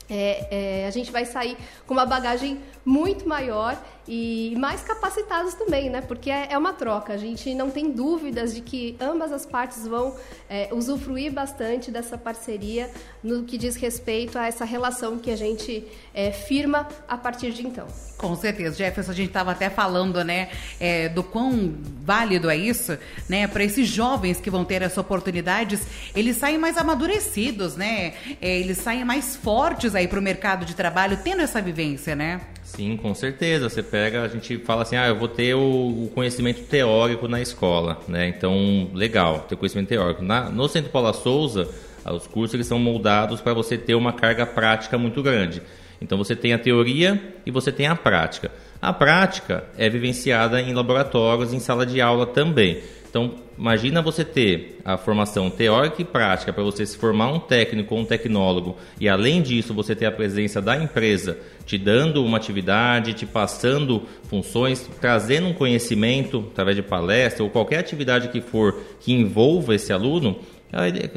é, 0.10 0.48
é, 0.84 0.88
a 0.88 0.92
gente 0.92 1.12
vai 1.12 1.26
sair 1.26 1.56
com 1.86 1.94
uma 1.94 2.06
bagagem 2.06 2.60
muito 2.86 3.28
maior 3.28 3.78
e 4.08 4.56
mais 4.58 4.82
capacitados 4.82 5.54
também, 5.54 5.88
né? 5.88 6.02
Porque 6.02 6.32
é, 6.32 6.48
é 6.50 6.58
uma 6.58 6.74
troca. 6.74 7.14
A 7.14 7.18
gente 7.18 7.54
não 7.54 7.70
tem 7.70 7.92
dúvidas 7.92 8.56
de 8.56 8.62
que 8.62 8.98
ambas 9.00 9.32
as 9.32 9.46
partes 9.46 9.86
vão 9.86 10.16
é, 10.50 10.70
usufruir 10.72 11.32
bastante 11.32 11.92
dessa 11.92 12.18
parceria 12.18 12.90
no 13.24 13.44
que 13.44 13.58
diz 13.58 13.76
respeito 13.76 14.40
a 14.40 14.48
essa 14.48 14.66
relação 14.66 15.20
que 15.20 15.30
a 15.30 15.36
gente 15.36 15.86
é, 16.14 16.32
firma 16.32 16.88
a 17.08 17.18
partir 17.18 17.52
de 17.52 17.68
então. 17.68 17.88
Com 18.18 18.36
certeza, 18.36 18.76
Jefferson, 18.76 19.12
a 19.12 19.16
gente 19.16 19.28
estava 19.28 19.52
até 19.52 19.70
falando, 19.70 20.24
né, 20.26 20.50
é, 20.78 21.08
do 21.08 21.24
quão 21.24 21.74
válido 22.04 22.50
é 22.50 22.58
isso, 22.58 22.98
né, 23.30 23.48
para 23.48 23.64
esses 23.64 23.88
jovens 23.88 24.42
que 24.42 24.50
vão 24.50 24.66
ter 24.66 24.82
essas 24.82 24.98
oportunidades, 24.98 25.88
eles 26.14 26.36
saem 26.36 26.58
mais 26.58 26.78
amadurecidos, 26.78 27.78
né, 27.78 28.14
eles 28.42 28.80
saem 28.80 29.06
mais 29.06 29.38
fortes 29.38 29.96
aí 30.00 30.08
para 30.08 30.20
o 30.20 30.22
mercado 30.22 30.66
de 30.66 30.76
trabalho, 30.76 31.20
tendo 31.24 31.42
essa 31.42 31.62
vivência, 31.62 32.16
né? 32.16 32.42
Sim, 32.64 32.98
com 32.98 33.14
certeza. 33.14 33.70
Você 33.70 33.84
pega, 33.84 34.24
a 34.24 34.28
gente 34.28 34.58
fala 34.60 34.84
assim, 34.84 34.96
ah, 34.96 35.08
eu 35.08 35.16
vou 35.16 35.28
ter 35.28 35.54
o, 35.54 36.10
conhecimento 36.14 36.62
teórico 36.64 37.28
na 37.28 37.42
escola, 37.42 38.02
né? 38.08 38.28
Então, 38.28 38.90
legal, 38.94 39.40
ter 39.42 39.56
conhecimento 39.56 39.90
teórico. 39.90 40.24
Na, 40.24 40.50
no 40.50 40.68
Centro 40.68 40.92
Paula 40.92 41.14
Souza, 41.14 41.70
ah, 42.04 42.14
os 42.14 42.28
cursos 42.28 42.54
eles 42.54 42.68
são 42.68 42.80
moldados 42.80 43.42
para 43.42 43.54
você 43.54 43.78
ter 43.78 43.96
uma 43.96 44.14
carga 44.14 44.46
prática 44.46 44.98
muito 44.98 45.22
grande. 45.22 45.62
Então, 46.02 46.18
você 46.18 46.36
tem 46.36 46.54
a 46.54 46.60
teoria 46.60 47.22
e 47.46 47.52
você 47.52 47.72
tem 47.72 47.88
a 47.88 47.96
prática. 47.96 48.52
A 48.82 48.94
prática 48.94 49.66
é 49.78 49.90
vivenciada 49.90 50.62
em 50.62 50.74
laboratórios, 50.74 51.54
em 51.54 51.60
sala 51.60 51.86
de 51.86 52.00
aula 52.00 52.26
também. 52.26 52.82
Então, 53.10 53.34
imagina 53.58 54.04
você 54.04 54.24
ter 54.24 54.80
a 54.86 54.96
formação 54.96 55.50
teórica 55.50 56.02
e 56.02 56.06
prática 56.06 56.54
para 56.54 56.64
você 56.64 56.86
se 56.86 56.96
formar 56.96 57.34
um 57.34 57.40
técnico 57.40 57.96
ou 57.96 58.02
um 58.02 58.06
tecnólogo 58.06 58.78
e, 59.00 59.10
além 59.10 59.42
disso, 59.42 59.74
você 59.74 59.96
ter 59.96 60.06
a 60.06 60.12
presença 60.12 60.62
da 60.62 60.76
empresa 60.78 61.40
te 61.66 61.76
dando 61.78 62.24
uma 62.24 62.38
atividade, 62.38 63.14
te 63.14 63.26
passando 63.26 64.04
funções, 64.30 64.88
trazendo 65.02 65.48
um 65.48 65.54
conhecimento 65.54 66.46
através 66.52 66.76
de 66.76 66.84
palestra 66.84 67.44
ou 67.44 67.50
qualquer 67.50 67.80
atividade 67.80 68.30
que 68.30 68.42
for 68.42 68.80
que 69.00 69.12
envolva 69.12 69.74
esse 69.74 69.92
aluno. 69.92 70.40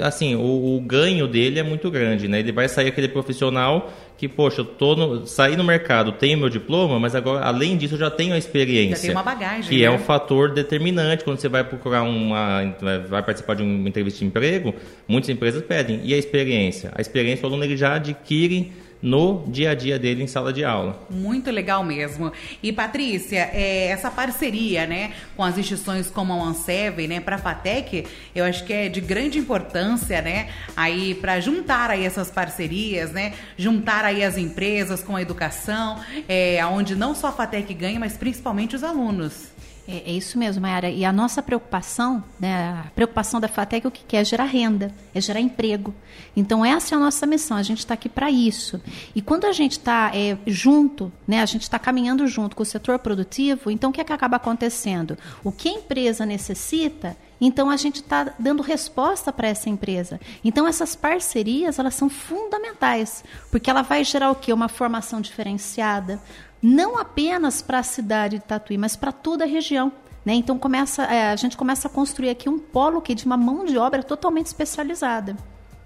Assim, 0.02 0.34
o, 0.34 0.76
o, 0.76 0.80
ganho 0.80 1.28
dele 1.28 1.58
é 1.58 1.62
muito 1.62 1.90
grande, 1.90 2.26
né? 2.26 2.40
Ele 2.40 2.52
vai 2.52 2.68
sair 2.68 2.88
aquele 2.88 3.08
profissional 3.08 3.92
que, 4.16 4.26
poxa, 4.26 4.62
eu 4.62 4.64
tô 4.64 4.96
no, 4.96 5.26
saí 5.26 5.56
no 5.56 5.64
mercado, 5.64 6.12
tenho 6.12 6.38
meu 6.38 6.48
diploma, 6.48 6.98
mas 6.98 7.14
agora, 7.14 7.44
além 7.44 7.76
disso, 7.76 7.94
eu 7.94 7.98
já 7.98 8.10
tenho 8.10 8.34
a 8.34 8.38
experiência. 8.38 8.96
Já 8.96 9.02
tem 9.02 9.10
uma 9.10 9.22
bagagem. 9.22 9.68
Que 9.68 9.84
é 9.84 9.88
né? 9.88 9.94
é 9.94 9.96
um 9.96 9.98
fator 9.98 10.52
determinante 10.52 11.22
quando 11.22 11.38
você 11.38 11.48
vai 11.48 11.64
procurar 11.64 12.02
uma. 12.02 12.74
vai 13.08 13.22
participar 13.22 13.54
de 13.54 13.62
uma 13.62 13.88
entrevista 13.88 14.20
de 14.20 14.24
emprego, 14.24 14.74
muitas 15.06 15.28
empresas 15.28 15.62
pedem. 15.62 16.00
E 16.02 16.14
a 16.14 16.16
experiência? 16.16 16.90
A 16.94 17.00
experiência 17.02 17.44
o 17.44 17.48
aluno 17.48 17.64
ele 17.64 17.76
já 17.76 17.94
adquire 17.96 18.72
no 19.02 19.44
dia 19.48 19.72
a 19.72 19.74
dia 19.74 19.98
dele 19.98 20.22
em 20.22 20.26
sala 20.26 20.52
de 20.52 20.64
aula. 20.64 21.06
Muito 21.10 21.50
legal 21.50 21.82
mesmo. 21.82 22.32
E 22.62 22.72
Patrícia, 22.72 23.50
é, 23.52 23.88
essa 23.88 24.10
parceria, 24.10 24.86
né, 24.86 25.12
com 25.36 25.42
as 25.42 25.58
instituições 25.58 26.10
como 26.10 26.32
a 26.32 26.36
Ansev, 26.36 27.06
né, 27.08 27.20
para 27.20 27.36
a 27.36 27.38
Fatec, 27.38 28.06
eu 28.34 28.44
acho 28.44 28.64
que 28.64 28.72
é 28.72 28.88
de 28.88 29.00
grande 29.00 29.38
importância, 29.38 30.22
né, 30.22 30.48
aí 30.76 31.14
para 31.16 31.40
juntar 31.40 31.90
aí 31.90 32.04
essas 32.04 32.30
parcerias, 32.30 33.10
né, 33.10 33.34
juntar 33.56 34.04
aí 34.04 34.22
as 34.22 34.38
empresas 34.38 35.02
com 35.02 35.16
a 35.16 35.22
educação, 35.22 36.00
é, 36.28 36.64
onde 36.66 36.94
não 36.94 37.14
só 37.14 37.28
a 37.28 37.32
Fatec 37.32 37.74
ganha, 37.74 37.98
mas 37.98 38.16
principalmente 38.16 38.76
os 38.76 38.84
alunos. 38.84 39.51
É, 39.86 40.10
é, 40.10 40.12
isso 40.12 40.38
mesmo, 40.38 40.62
Mayara. 40.62 40.88
E 40.88 41.04
a 41.04 41.12
nossa 41.12 41.42
preocupação, 41.42 42.22
né, 42.38 42.84
a 42.86 42.90
preocupação 42.94 43.40
da 43.40 43.48
FATEC, 43.48 43.86
o 43.86 43.90
que 43.90 44.04
quer 44.04 44.18
é 44.18 44.24
gerar 44.24 44.44
renda, 44.44 44.92
é 45.14 45.20
gerar 45.20 45.40
emprego. 45.40 45.92
Então, 46.36 46.64
essa 46.64 46.94
é 46.94 46.96
a 46.96 47.00
nossa 47.00 47.26
missão, 47.26 47.56
a 47.56 47.62
gente 47.62 47.80
está 47.80 47.94
aqui 47.94 48.08
para 48.08 48.30
isso. 48.30 48.80
E 49.14 49.20
quando 49.20 49.44
a 49.44 49.52
gente 49.52 49.72
está 49.72 50.12
é, 50.14 50.38
junto, 50.46 51.12
né, 51.26 51.40
a 51.40 51.46
gente 51.46 51.62
está 51.62 51.78
caminhando 51.78 52.26
junto 52.26 52.54
com 52.54 52.62
o 52.62 52.66
setor 52.66 52.98
produtivo, 53.00 53.70
então 53.70 53.90
o 53.90 53.92
que, 53.92 54.00
é 54.00 54.04
que 54.04 54.12
acaba 54.12 54.36
acontecendo? 54.36 55.18
O 55.42 55.50
que 55.50 55.68
a 55.68 55.72
empresa 55.72 56.24
necessita, 56.24 57.16
então 57.40 57.68
a 57.68 57.76
gente 57.76 57.96
está 57.96 58.32
dando 58.38 58.62
resposta 58.62 59.32
para 59.32 59.48
essa 59.48 59.68
empresa. 59.68 60.20
Então 60.44 60.66
essas 60.66 60.94
parcerias 60.94 61.78
elas 61.78 61.94
são 61.94 62.08
fundamentais, 62.08 63.24
porque 63.50 63.68
ela 63.68 63.82
vai 63.82 64.04
gerar 64.04 64.30
o 64.30 64.36
quê? 64.36 64.52
Uma 64.52 64.68
formação 64.68 65.20
diferenciada, 65.20 66.20
não 66.62 66.96
apenas 66.96 67.60
para 67.60 67.80
a 67.80 67.82
cidade 67.82 68.38
de 68.38 68.44
Tatuí, 68.44 68.78
mas 68.78 68.94
para 68.94 69.10
toda 69.10 69.44
a 69.44 69.46
região. 69.46 69.92
Né? 70.24 70.34
Então 70.34 70.56
começa, 70.58 71.02
é, 71.04 71.30
a 71.30 71.36
gente 71.36 71.56
começa 71.56 71.88
a 71.88 71.90
construir 71.90 72.30
aqui 72.30 72.48
um 72.48 72.58
polo 72.58 73.00
que 73.00 73.14
de 73.14 73.26
uma 73.26 73.36
mão 73.36 73.64
de 73.64 73.76
obra 73.76 74.02
totalmente 74.02 74.46
especializada. 74.46 75.36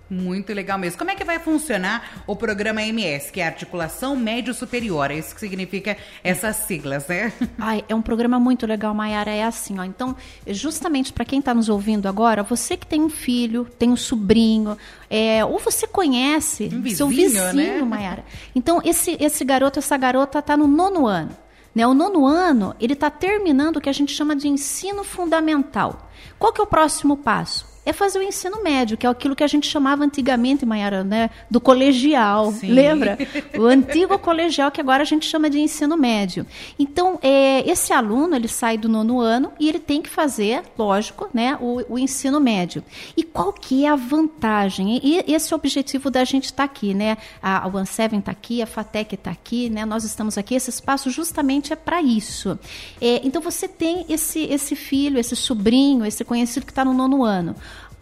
Muito 0.08 0.52
legal 0.52 0.78
mesmo. 0.78 0.98
Como 0.98 1.10
é 1.10 1.16
que 1.16 1.24
vai 1.24 1.40
funcionar 1.40 2.22
o 2.28 2.36
programa 2.36 2.80
MS, 2.80 3.32
que 3.32 3.40
é 3.40 3.46
Articulação 3.46 4.14
Médio 4.14 4.54
Superior? 4.54 5.10
É 5.10 5.18
isso 5.18 5.34
que 5.34 5.40
significa 5.40 5.96
essas 6.22 6.56
siglas, 6.56 7.08
né? 7.08 7.32
Ai, 7.58 7.84
é 7.88 7.94
um 7.94 8.00
programa 8.00 8.38
muito 8.38 8.66
legal, 8.66 8.94
Mayara. 8.94 9.32
É 9.32 9.42
assim, 9.42 9.80
ó. 9.80 9.84
Então, 9.84 10.14
justamente 10.46 11.12
para 11.12 11.24
quem 11.24 11.40
está 11.40 11.52
nos 11.52 11.68
ouvindo 11.68 12.06
agora, 12.06 12.44
você 12.44 12.76
que 12.76 12.86
tem 12.86 13.02
um 13.02 13.10
filho, 13.10 13.64
tem 13.64 13.90
um 13.90 13.96
sobrinho, 13.96 14.78
é, 15.10 15.44
ou 15.44 15.58
você 15.58 15.88
conhece 15.88 16.70
um 16.72 16.80
vizinho, 16.80 16.96
seu 16.96 17.08
vizinho, 17.08 17.52
né? 17.52 17.82
Mayara. 17.82 18.24
Então, 18.54 18.80
esse, 18.84 19.16
esse 19.18 19.44
garoto, 19.44 19.80
essa 19.80 19.96
garota 19.96 20.38
está 20.38 20.56
no 20.56 20.68
nono 20.68 21.06
ano. 21.08 21.36
Né? 21.74 21.84
O 21.84 21.92
nono 21.92 22.24
ano, 22.24 22.76
ele 22.80 22.92
está 22.92 23.10
terminando 23.10 23.76
o 23.76 23.80
que 23.80 23.90
a 23.90 23.92
gente 23.92 24.12
chama 24.12 24.36
de 24.36 24.46
ensino 24.46 25.02
fundamental. 25.02 26.08
Qual 26.38 26.52
que 26.52 26.60
é 26.60 26.64
o 26.64 26.66
próximo 26.66 27.16
passo? 27.16 27.75
É 27.86 27.92
fazer 27.92 28.18
o 28.18 28.22
ensino 28.22 28.62
médio, 28.64 28.96
que 28.96 29.06
é 29.06 29.08
aquilo 29.08 29.36
que 29.36 29.44
a 29.44 29.46
gente 29.46 29.68
chamava 29.68 30.04
antigamente, 30.04 30.66
Mayara, 30.66 31.04
né, 31.04 31.30
do 31.48 31.60
colegial. 31.60 32.50
Sim. 32.50 32.72
Lembra? 32.72 33.16
O 33.56 33.64
antigo 33.64 34.18
colegial 34.18 34.70
que 34.70 34.80
agora 34.80 35.02
a 35.02 35.06
gente 35.06 35.24
chama 35.26 35.48
de 35.48 35.58
ensino 35.58 35.96
médio. 35.96 36.44
Então, 36.78 37.18
é, 37.22 37.68
esse 37.70 37.92
aluno, 37.92 38.34
ele 38.34 38.48
sai 38.48 38.76
do 38.76 38.88
nono 38.88 39.20
ano 39.20 39.52
e 39.58 39.68
ele 39.68 39.78
tem 39.78 40.02
que 40.02 40.10
fazer, 40.10 40.62
lógico, 40.76 41.28
né, 41.32 41.56
o, 41.60 41.94
o 41.94 41.98
ensino 41.98 42.40
médio. 42.40 42.82
E 43.16 43.22
qual 43.22 43.52
que 43.52 43.84
é 43.84 43.88
a 43.88 43.94
vantagem? 43.94 45.00
E 45.02 45.24
esse 45.32 45.52
é 45.52 45.56
o 45.56 45.58
objetivo 45.58 46.10
da 46.10 46.24
gente 46.24 46.46
estar 46.46 46.56
tá 46.56 46.64
aqui, 46.64 46.92
né? 46.92 47.16
A, 47.40 47.64
a 47.64 47.68
OneSeven 47.68 48.18
está 48.18 48.32
aqui, 48.32 48.60
a 48.60 48.66
FATEC 48.66 49.14
está 49.14 49.30
aqui, 49.30 49.70
né? 49.70 49.84
Nós 49.84 50.02
estamos 50.04 50.36
aqui, 50.36 50.54
esse 50.54 50.70
espaço 50.70 51.08
justamente 51.10 51.72
é 51.72 51.76
para 51.76 52.02
isso. 52.02 52.58
É, 53.00 53.20
então, 53.24 53.40
você 53.40 53.68
tem 53.68 54.04
esse, 54.08 54.40
esse 54.40 54.74
filho, 54.74 55.18
esse 55.18 55.36
sobrinho, 55.36 56.04
esse 56.04 56.24
conhecido 56.24 56.66
que 56.66 56.72
está 56.72 56.84
no 56.84 56.92
nono 56.92 57.24
ano. 57.24 57.54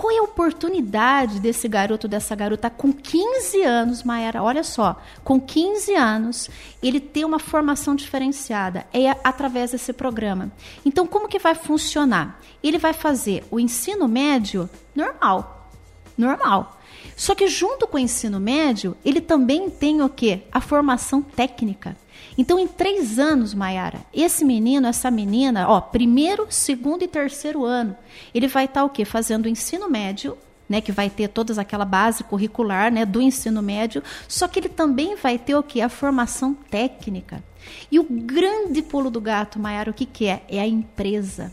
Qual 0.04 0.14
é 0.14 0.18
a 0.18 0.23
oportunidade 0.23 1.40
desse 1.40 1.66
garoto, 1.66 2.06
dessa 2.06 2.34
garota, 2.34 2.68
com 2.68 2.92
15 2.92 3.62
anos, 3.62 4.02
Maera? 4.02 4.42
Olha 4.42 4.62
só, 4.62 5.00
com 5.25 5.40
15 5.40 5.94
anos, 5.94 6.50
ele 6.82 7.00
ter 7.00 7.25
uma 7.25 7.38
formação 7.38 7.94
diferenciada. 7.94 8.87
É 8.92 9.08
através 9.25 9.70
desse 9.70 9.94
programa. 9.94 10.52
Então, 10.84 11.06
como 11.06 11.26
que 11.26 11.38
vai 11.38 11.54
funcionar? 11.54 12.38
Ele 12.62 12.76
vai 12.76 12.92
fazer 12.92 13.44
o 13.50 13.58
ensino 13.58 14.06
médio 14.06 14.68
normal. 14.94 15.70
Normal. 16.18 16.78
Só 17.16 17.34
que 17.34 17.49
junto 17.49 17.87
com 17.87 17.96
o 17.96 18.00
ensino 18.00 18.38
médio, 18.38 18.94
ele 19.02 19.23
também 19.23 19.70
tem 19.70 20.02
o 20.02 20.08
quê? 20.11 20.42
A 20.52 20.61
formação 20.61 21.23
técnica. 21.23 21.96
Então, 22.36 22.58
em 22.58 22.66
três 22.66 23.18
anos, 23.18 23.54
Mayara, 23.54 24.00
esse 24.12 24.44
menino, 24.44 24.86
essa 24.86 25.10
menina, 25.10 25.68
ó, 25.68 25.80
primeiro, 25.80 26.46
segundo 26.50 27.02
e 27.02 27.08
terceiro 27.08 27.64
ano, 27.64 27.96
ele 28.34 28.48
vai 28.48 28.64
estar 28.64 28.80
tá, 28.80 28.84
o 28.84 28.90
quê? 28.90 29.04
Fazendo 29.04 29.46
o 29.46 29.48
ensino 29.48 29.88
médio, 29.88 30.36
né, 30.68 30.80
que 30.80 30.90
vai 30.90 31.10
ter 31.10 31.28
toda 31.28 31.60
aquela 31.60 31.84
base 31.84 32.24
curricular 32.24 32.90
né, 32.90 33.04
do 33.04 33.20
ensino 33.20 33.62
médio, 33.62 34.02
só 34.26 34.48
que 34.48 34.58
ele 34.58 34.68
também 34.68 35.14
vai 35.16 35.38
ter 35.38 35.54
o 35.54 35.62
quê? 35.62 35.80
A 35.80 35.88
formação 35.88 36.54
técnica. 36.54 37.42
E 37.90 37.98
o 37.98 38.06
grande 38.08 38.82
pulo 38.82 39.10
do 39.10 39.20
gato, 39.20 39.58
Mayara, 39.58 39.90
o 39.90 39.94
que, 39.94 40.06
que 40.06 40.26
é? 40.26 40.42
É 40.48 40.60
a 40.60 40.66
empresa 40.66 41.52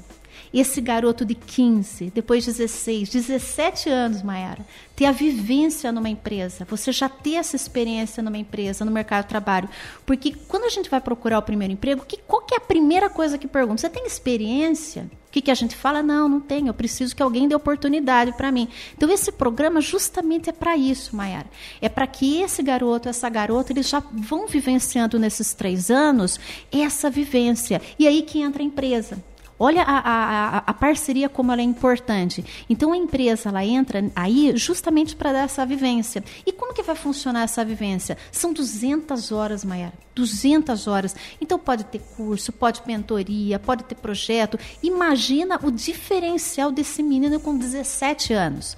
esse 0.53 0.81
garoto 0.81 1.23
de 1.23 1.35
15, 1.35 2.11
depois 2.13 2.45
16, 2.45 3.09
17 3.09 3.89
anos, 3.89 4.21
Mayara, 4.21 4.65
ter 4.95 5.05
a 5.05 5.11
vivência 5.11 5.91
numa 5.91 6.09
empresa, 6.09 6.65
você 6.69 6.91
já 6.91 7.07
ter 7.07 7.35
essa 7.35 7.55
experiência 7.55 8.21
numa 8.21 8.37
empresa, 8.37 8.83
no 8.83 8.91
mercado 8.91 9.23
de 9.23 9.29
trabalho. 9.29 9.69
Porque 10.05 10.33
quando 10.47 10.65
a 10.65 10.69
gente 10.69 10.89
vai 10.89 10.99
procurar 10.99 11.39
o 11.39 11.41
primeiro 11.41 11.73
emprego, 11.73 12.05
que, 12.05 12.17
qual 12.17 12.41
que 12.41 12.53
é 12.53 12.57
a 12.57 12.61
primeira 12.61 13.09
coisa 13.09 13.37
que 13.37 13.47
pergunta? 13.47 13.81
Você 13.81 13.89
tem 13.89 14.05
experiência? 14.05 15.09
O 15.27 15.31
que, 15.31 15.41
que 15.41 15.51
a 15.51 15.55
gente 15.55 15.77
fala? 15.77 16.03
Não, 16.03 16.27
não 16.27 16.41
tenho. 16.41 16.67
Eu 16.67 16.73
preciso 16.73 17.15
que 17.15 17.23
alguém 17.23 17.47
dê 17.47 17.55
oportunidade 17.55 18.33
para 18.33 18.51
mim. 18.51 18.67
Então, 18.97 19.09
esse 19.09 19.31
programa 19.31 19.79
justamente 19.79 20.49
é 20.49 20.51
para 20.51 20.75
isso, 20.75 21.15
Mayara. 21.15 21.49
É 21.81 21.87
para 21.87 22.05
que 22.05 22.41
esse 22.41 22.61
garoto, 22.61 23.07
essa 23.07 23.29
garota, 23.29 23.71
eles 23.71 23.87
já 23.87 24.03
vão 24.11 24.45
vivenciando 24.45 25.17
nesses 25.17 25.53
três 25.53 25.89
anos 25.89 26.37
essa 26.69 27.09
vivência. 27.09 27.81
E 27.97 28.05
aí 28.05 28.23
que 28.23 28.41
entra 28.41 28.61
a 28.61 28.65
empresa. 28.65 29.23
Olha 29.63 29.83
a, 29.83 29.99
a, 29.99 30.57
a, 30.57 30.73
parceria 30.73 31.29
como 31.29 31.51
ela 31.51 31.61
é 31.61 31.63
importante. 31.63 32.43
Então 32.67 32.93
a 32.93 32.97
empresa 32.97 33.49
ela 33.49 33.63
entra 33.63 34.03
aí 34.15 34.57
justamente 34.57 35.15
para 35.15 35.31
dar 35.31 35.43
essa 35.43 35.63
vivência. 35.63 36.23
E 36.43 36.51
como 36.51 36.73
que 36.73 36.81
vai 36.81 36.95
funcionar 36.95 37.43
essa 37.43 37.63
vivência? 37.63 38.17
São 38.31 38.53
200 38.53 39.31
horas, 39.31 39.63
Maiara. 39.63 39.93
200 40.15 40.87
horas. 40.87 41.15
Então 41.39 41.59
pode 41.59 41.83
ter 41.83 42.01
curso, 42.17 42.51
pode 42.51 42.81
mentoria, 42.87 43.59
pode 43.59 43.83
ter 43.83 43.93
projeto. 43.93 44.57
Imagina 44.81 45.59
o 45.61 45.69
diferencial 45.69 46.71
desse 46.71 47.03
menino 47.03 47.39
com 47.39 47.55
17 47.55 48.33
anos. 48.33 48.75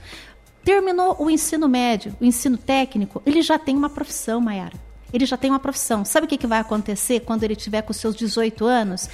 Terminou 0.66 1.16
o 1.18 1.30
ensino 1.30 1.70
médio, 1.70 2.14
o 2.20 2.26
ensino 2.26 2.58
técnico, 2.58 3.22
ele 3.26 3.42
já 3.42 3.58
tem 3.58 3.78
uma 3.78 3.90
profissão, 3.90 4.42
Maiara 4.42 4.93
ele 5.14 5.26
já 5.26 5.38
tem 5.38 5.52
uma 5.52 5.60
profissão. 5.60 6.04
Sabe 6.04 6.26
o 6.26 6.28
que, 6.28 6.38
que 6.38 6.48
vai 6.48 6.60
acontecer 6.60 7.20
quando 7.20 7.44
ele 7.44 7.56
tiver 7.56 7.84
com 7.84 7.94
seus 7.94 8.16
18 8.16 8.66
anos? 8.66 9.08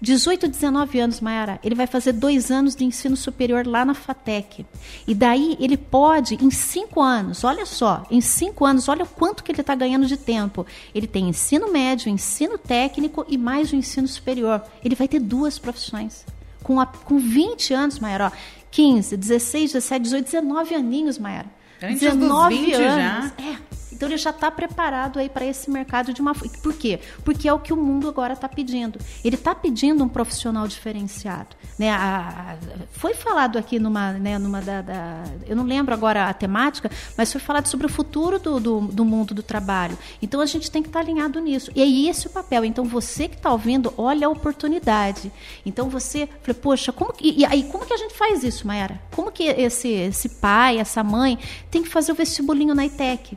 18, 0.00 0.46
19 0.46 1.00
anos, 1.00 1.20
Mayara, 1.20 1.58
ele 1.64 1.74
vai 1.74 1.86
fazer 1.86 2.12
dois 2.12 2.50
anos 2.50 2.76
de 2.76 2.84
ensino 2.84 3.16
superior 3.16 3.66
lá 3.66 3.82
na 3.82 3.94
FATEC. 3.94 4.66
E 5.08 5.14
daí 5.14 5.56
ele 5.58 5.78
pode, 5.78 6.34
em 6.34 6.50
cinco 6.50 7.00
anos, 7.00 7.44
olha 7.44 7.64
só, 7.64 8.04
em 8.10 8.20
cinco 8.20 8.66
anos, 8.66 8.88
olha 8.88 9.04
o 9.04 9.08
quanto 9.08 9.42
que 9.42 9.50
ele 9.50 9.62
está 9.62 9.74
ganhando 9.74 10.06
de 10.06 10.18
tempo. 10.18 10.66
Ele 10.94 11.06
tem 11.06 11.30
ensino 11.30 11.72
médio, 11.72 12.10
ensino 12.10 12.58
técnico 12.58 13.24
e 13.26 13.38
mais 13.38 13.72
o 13.72 13.76
ensino 13.76 14.06
superior. 14.06 14.62
Ele 14.84 14.94
vai 14.94 15.08
ter 15.08 15.20
duas 15.20 15.58
profissões. 15.58 16.26
Com, 16.62 16.78
a, 16.78 16.86
com 16.86 17.18
20 17.18 17.72
anos, 17.72 17.98
Mayara, 17.98 18.26
ó, 18.26 18.30
15, 18.70 19.16
16, 19.16 19.72
17, 19.72 20.02
18, 20.02 20.24
19 20.26 20.74
aninhos, 20.74 21.18
Mayara. 21.18 21.56
Antes 21.82 22.00
19 22.00 22.56
dos 22.56 22.66
20 22.66 22.74
anos. 22.74 22.94
já. 22.96 23.32
É. 23.42 23.76
Então 23.96 24.08
ele 24.10 24.18
já 24.18 24.28
está 24.28 24.50
preparado 24.50 25.18
aí 25.18 25.28
para 25.28 25.46
esse 25.46 25.70
mercado 25.70 26.12
de 26.12 26.20
uma. 26.20 26.34
Por 26.34 26.74
quê? 26.74 27.00
Porque 27.24 27.48
é 27.48 27.52
o 27.52 27.58
que 27.58 27.72
o 27.72 27.76
mundo 27.76 28.06
agora 28.08 28.34
está 28.34 28.46
pedindo. 28.46 28.98
Ele 29.24 29.36
está 29.36 29.54
pedindo 29.54 30.04
um 30.04 30.08
profissional 30.08 30.68
diferenciado. 30.68 31.56
Né? 31.78 31.90
A, 31.90 31.96
a, 31.98 32.56
foi 32.92 33.14
falado 33.14 33.58
aqui 33.58 33.78
numa, 33.78 34.12
né, 34.12 34.38
numa 34.38 34.60
da, 34.60 34.82
da, 34.82 35.24
Eu 35.46 35.56
não 35.56 35.64
lembro 35.64 35.94
agora 35.94 36.26
a 36.26 36.34
temática, 36.34 36.90
mas 37.16 37.32
foi 37.32 37.40
falado 37.40 37.66
sobre 37.66 37.86
o 37.86 37.88
futuro 37.88 38.38
do, 38.38 38.60
do, 38.60 38.80
do 38.80 39.04
mundo 39.04 39.34
do 39.34 39.42
trabalho. 39.42 39.96
Então 40.20 40.42
a 40.42 40.46
gente 40.46 40.70
tem 40.70 40.82
que 40.82 40.88
estar 40.88 41.00
tá 41.00 41.04
alinhado 41.04 41.40
nisso. 41.40 41.70
E 41.74 41.80
é 41.80 42.10
esse 42.10 42.26
o 42.26 42.30
papel. 42.30 42.66
Então 42.66 42.84
você 42.84 43.28
que 43.28 43.36
está 43.36 43.50
ouvindo, 43.50 43.94
olha 43.96 44.26
a 44.26 44.30
oportunidade. 44.30 45.32
Então 45.64 45.88
você. 45.88 46.28
Poxa, 46.60 46.92
como 46.92 47.14
que, 47.14 47.34
e 47.38 47.46
aí 47.46 47.64
como 47.64 47.86
que 47.86 47.94
a 47.94 47.96
gente 47.96 48.14
faz 48.14 48.44
isso, 48.44 48.66
Mayara? 48.66 49.00
Como 49.14 49.32
que 49.32 49.44
esse, 49.44 49.88
esse 49.88 50.28
pai, 50.28 50.78
essa 50.78 51.02
mãe, 51.02 51.38
tem 51.76 51.82
que 51.82 51.90
fazer 51.90 52.10
o 52.10 52.14
vestibulinho 52.14 52.74
na 52.74 52.86
ITEC? 52.86 53.36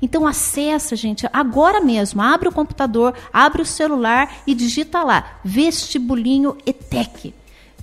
Então 0.00 0.24
acessa, 0.24 0.94
gente, 0.94 1.28
agora 1.32 1.80
mesmo, 1.80 2.22
abre 2.22 2.48
o 2.48 2.52
computador, 2.52 3.14
abre 3.32 3.62
o 3.62 3.66
celular 3.66 4.42
e 4.46 4.54
digita 4.54 5.02
lá, 5.02 5.40
vestibulinho 5.44 6.56
ETEC. 6.64 7.34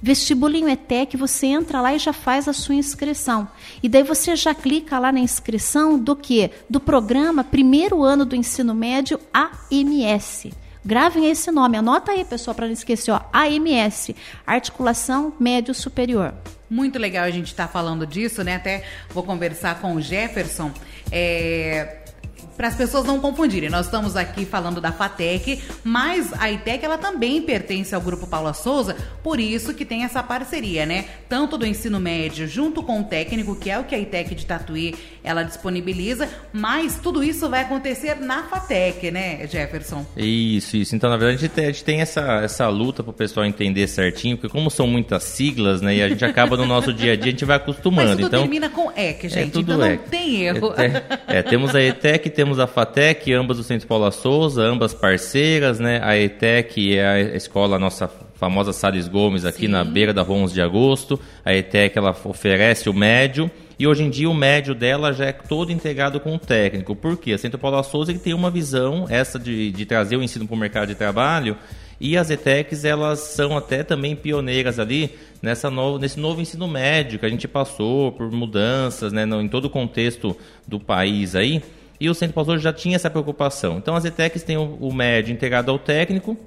Vestibulinho 0.02 0.70
ETEC, 0.70 1.18
você 1.18 1.48
entra 1.48 1.82
lá 1.82 1.94
e 1.94 2.00
já 2.00 2.14
faz 2.14 2.48
a 2.48 2.54
sua 2.54 2.76
inscrição. 2.76 3.50
E 3.84 3.90
daí 3.90 4.04
você 4.04 4.34
já 4.38 4.56
clica 4.56 4.98
lá 4.98 5.12
na 5.12 5.20
inscrição 5.20 6.00
do 6.00 6.16
que? 6.16 6.52
Do 6.70 6.80
programa 6.80 7.44
Primeiro 7.44 8.02
Ano 8.04 8.24
do 8.24 8.36
Ensino 8.36 8.74
Médio 8.74 9.20
AMS. 9.34 10.48
Gravem 10.86 11.30
esse 11.30 11.52
nome, 11.52 11.76
anota 11.76 12.14
aí, 12.14 12.24
pessoal, 12.24 12.56
para 12.56 12.68
não 12.68 12.74
esquecer, 12.74 13.12
ó, 13.12 13.20
AMS, 13.34 14.16
Articulação 14.46 15.34
Médio 15.38 15.74
Superior. 15.74 16.34
Muito 16.70 17.00
legal 17.00 17.24
a 17.24 17.32
gente 17.32 17.48
estar 17.48 17.68
tá 17.68 17.72
falando 17.72 18.06
disso, 18.06 18.44
né? 18.44 18.56
Até 18.56 18.84
vou 19.10 19.24
conversar 19.24 19.80
com 19.80 19.96
o 19.96 20.02
Jefferson. 20.02 20.72
É, 21.12 22.00
para 22.58 22.68
as 22.68 22.76
pessoas 22.76 23.06
não 23.06 23.20
confundirem, 23.20 23.70
nós 23.70 23.86
estamos 23.86 24.16
aqui 24.16 24.44
falando 24.46 24.82
da 24.82 24.92
FATEC, 24.92 25.62
mas 25.84 26.34
a 26.34 26.52
ITEC 26.52 26.84
ela 26.84 26.98
também 26.98 27.42
pertence 27.42 27.94
ao 27.94 28.02
grupo 28.02 28.26
Paula 28.26 28.54
Souza, 28.54 28.96
por 29.24 29.40
isso 29.40 29.74
que 29.74 29.86
tem 29.86 30.04
essa 30.04 30.24
parceria, 30.24 30.86
né? 30.86 31.06
Tanto 31.30 31.58
do 31.58 31.66
ensino 31.66 32.00
médio 32.00 32.48
junto 32.48 32.82
com 32.82 33.02
o 33.02 33.04
técnico, 33.04 33.56
que 33.56 33.70
é 33.70 33.78
o 33.78 33.84
que 33.84 33.94
a 33.94 34.00
ITEC 34.00 34.34
de 34.34 34.46
Tatuí 34.46 34.96
ela 35.24 35.44
disponibiliza, 35.44 36.28
mas 36.52 37.00
tudo 37.00 37.24
isso 37.24 37.48
vai 37.50 37.62
acontecer 37.62 38.16
na 38.16 38.44
FATEC, 38.44 39.12
né, 39.12 39.46
Jefferson? 39.46 40.06
Isso, 40.16 40.78
isso. 40.78 40.96
Então, 40.96 41.10
na 41.10 41.18
verdade, 41.18 41.38
a 41.38 41.42
gente 41.42 41.52
tem, 41.52 41.66
a 41.66 41.68
gente 41.68 41.84
tem 41.84 42.02
essa, 42.02 42.42
essa 42.42 42.68
luta 42.70 43.04
para 43.04 43.12
o 43.12 43.14
pessoal 43.14 43.46
entender 43.46 43.88
certinho, 43.88 44.38
porque 44.38 44.52
como 44.52 44.72
são 44.72 44.88
muitas 44.88 45.24
siglas, 45.24 45.82
né, 45.82 45.98
e 45.98 46.02
a 46.02 46.10
gente 46.10 46.26
acaba 46.26 46.58
no 46.58 46.66
nosso 46.66 46.94
dia 46.94 47.14
a 47.14 47.16
dia, 47.16 47.28
a 47.28 47.32
gente 47.32 47.46
vai 47.46 47.58
acostumando. 47.58 48.10
Mas 48.10 48.16
tudo 48.18 48.28
então, 48.28 48.42
termina 48.42 48.70
com 48.70 48.92
EC, 48.92 49.24
gente, 49.24 49.38
é 49.38 49.44
então 49.44 49.78
não 49.78 49.98
tem 49.98 50.44
erro. 50.44 50.74
É, 50.78 51.40
é, 51.40 51.44
temos 51.44 51.76
a 51.76 51.82
ETEC, 51.82 52.30
temos 52.30 52.47
temos 52.48 52.60
a 52.60 52.68
FATEC, 52.68 53.34
ambas 53.34 53.58
do 53.58 53.64
Centro 53.64 53.86
Paula 53.90 54.10
Souza, 54.10 54.64
ambas 54.64 54.94
parceiras, 54.94 55.82
né? 55.82 56.00
A 56.02 56.18
ETEC 56.18 56.96
é 56.96 57.06
a 57.06 57.20
escola, 57.36 57.76
a 57.76 57.80
nossa 57.80 58.10
famosa 58.36 58.72
Salles 58.72 59.10
Gomes, 59.10 59.44
aqui 59.44 59.66
Sim. 59.66 59.68
na 59.68 59.84
beira 59.84 60.14
da 60.14 60.24
11 60.24 60.54
de 60.54 60.62
agosto. 60.62 61.20
A 61.44 61.54
ETEC, 61.54 61.98
ela 61.98 62.16
oferece 62.24 62.90
o 62.90 62.94
médio. 62.94 63.52
E 63.78 63.86
hoje 63.86 64.04
em 64.04 64.10
dia 64.10 64.30
o 64.30 64.34
médio 64.34 64.74
dela 64.74 65.12
já 65.12 65.26
é 65.26 65.34
todo 65.34 65.74
integrado 65.74 66.22
com 66.22 66.36
o 66.36 66.40
técnico. 66.40 66.96
Por 66.96 67.18
quê? 67.18 67.34
A 67.34 67.38
Centro 67.38 67.60
Paula 67.60 67.84
Souza 67.84 68.14
ele 68.14 68.20
tem 68.20 68.34
uma 68.34 68.50
visão, 68.50 69.08
essa 69.10 69.38
de, 69.38 69.70
de 69.74 69.86
trazer 69.86 70.16
o 70.16 70.24
ensino 70.24 70.48
para 70.48 70.56
o 70.56 70.58
mercado 70.58 70.88
de 70.88 70.96
trabalho, 70.96 71.58
e 72.00 72.16
as 72.16 72.30
ETECs, 72.30 72.86
elas 72.86 73.20
são 73.20 73.58
até 73.58 73.84
também 73.84 74.16
pioneiras 74.16 74.80
ali 74.80 75.12
nessa 75.42 75.70
novo, 75.70 76.00
nesse 76.00 76.18
novo 76.18 76.40
ensino 76.40 76.66
médio 76.66 77.20
que 77.20 77.26
a 77.26 77.30
gente 77.30 77.48
passou 77.48 78.14
por 78.14 78.32
mudanças 78.32 79.12
né, 79.12 79.26
no, 79.26 79.42
em 79.42 79.50
todo 79.50 79.66
o 79.66 79.70
contexto 79.70 80.38
do 80.66 80.80
país 80.80 81.36
aí. 81.36 81.62
E 82.00 82.10
o 82.10 82.14
Centro 82.14 82.36
Pastor 82.36 82.60
já 82.60 82.72
tinha 82.72 82.96
essa 82.96 83.10
preocupação. 83.10 83.78
Então 83.78 83.96
as 83.96 84.06
ETECs 84.06 84.44
têm 84.44 84.58
o, 84.58 84.78
o 84.80 84.94
médio 84.94 85.34
integrado 85.34 85.72
ao 85.72 85.80
técnico, 85.80 86.38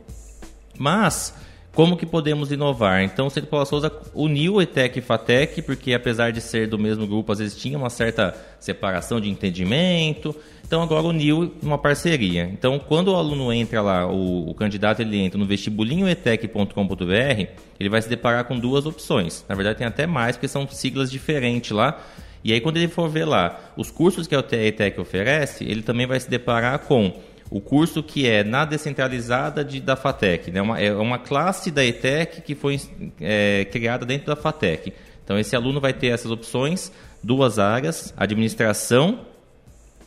mas 0.78 1.34
como 1.72 1.96
que 1.96 2.04
podemos 2.04 2.50
inovar? 2.50 3.02
Então 3.02 3.28
o 3.28 3.30
Centro 3.30 3.48
Paula 3.48 3.64
Souza 3.64 3.92
uniu 4.12 4.60
ETEC 4.60 4.98
e 4.98 5.02
FATEC, 5.02 5.62
porque 5.62 5.94
apesar 5.94 6.32
de 6.32 6.40
ser 6.40 6.66
do 6.66 6.78
mesmo 6.78 7.06
grupo, 7.06 7.30
às 7.30 7.38
vezes 7.38 7.56
tinha 7.56 7.78
uma 7.78 7.90
certa 7.90 8.34
separação 8.58 9.20
de 9.20 9.30
entendimento. 9.30 10.34
Então 10.66 10.82
agora 10.82 11.06
uniu 11.06 11.54
uma 11.62 11.78
parceria. 11.78 12.50
Então 12.52 12.78
quando 12.78 13.08
o 13.08 13.16
aluno 13.16 13.52
entra 13.52 13.80
lá, 13.80 14.06
o, 14.06 14.50
o 14.50 14.54
candidato 14.54 15.00
ele 15.00 15.18
entra 15.18 15.38
no 15.38 15.46
vestibulinhoetec.com.br, 15.46 17.46
ele 17.78 17.88
vai 17.88 18.02
se 18.02 18.08
deparar 18.08 18.44
com 18.44 18.58
duas 18.58 18.84
opções. 18.84 19.44
Na 19.48 19.54
verdade 19.54 19.78
tem 19.78 19.86
até 19.86 20.06
mais, 20.06 20.36
porque 20.36 20.48
são 20.48 20.66
siglas 20.68 21.10
diferentes 21.10 21.70
lá 21.70 22.00
e 22.42 22.52
aí, 22.52 22.60
quando 22.60 22.78
ele 22.78 22.88
for 22.88 23.08
ver 23.08 23.24
lá 23.24 23.72
os 23.76 23.90
cursos 23.90 24.26
que 24.26 24.34
a 24.34 24.40
ETEC 24.40 24.98
oferece, 25.00 25.64
ele 25.64 25.82
também 25.82 26.06
vai 26.06 26.18
se 26.18 26.28
deparar 26.28 26.78
com 26.80 27.12
o 27.50 27.60
curso 27.60 28.02
que 28.02 28.28
é 28.28 28.42
na 28.42 28.64
descentralizada 28.64 29.64
de, 29.64 29.80
da 29.80 29.96
FATEC. 29.96 30.50
Né? 30.50 30.62
Uma, 30.62 30.80
é 30.80 30.92
uma 30.92 31.18
classe 31.18 31.70
da 31.70 31.84
ETEC 31.84 32.40
que 32.42 32.54
foi 32.54 32.80
é, 33.20 33.66
criada 33.70 34.06
dentro 34.06 34.28
da 34.28 34.36
FATEC. 34.36 34.92
Então, 35.22 35.38
esse 35.38 35.54
aluno 35.54 35.80
vai 35.80 35.92
ter 35.92 36.08
essas 36.08 36.30
opções, 36.30 36.90
duas 37.22 37.58
áreas, 37.58 38.14
administração 38.16 39.26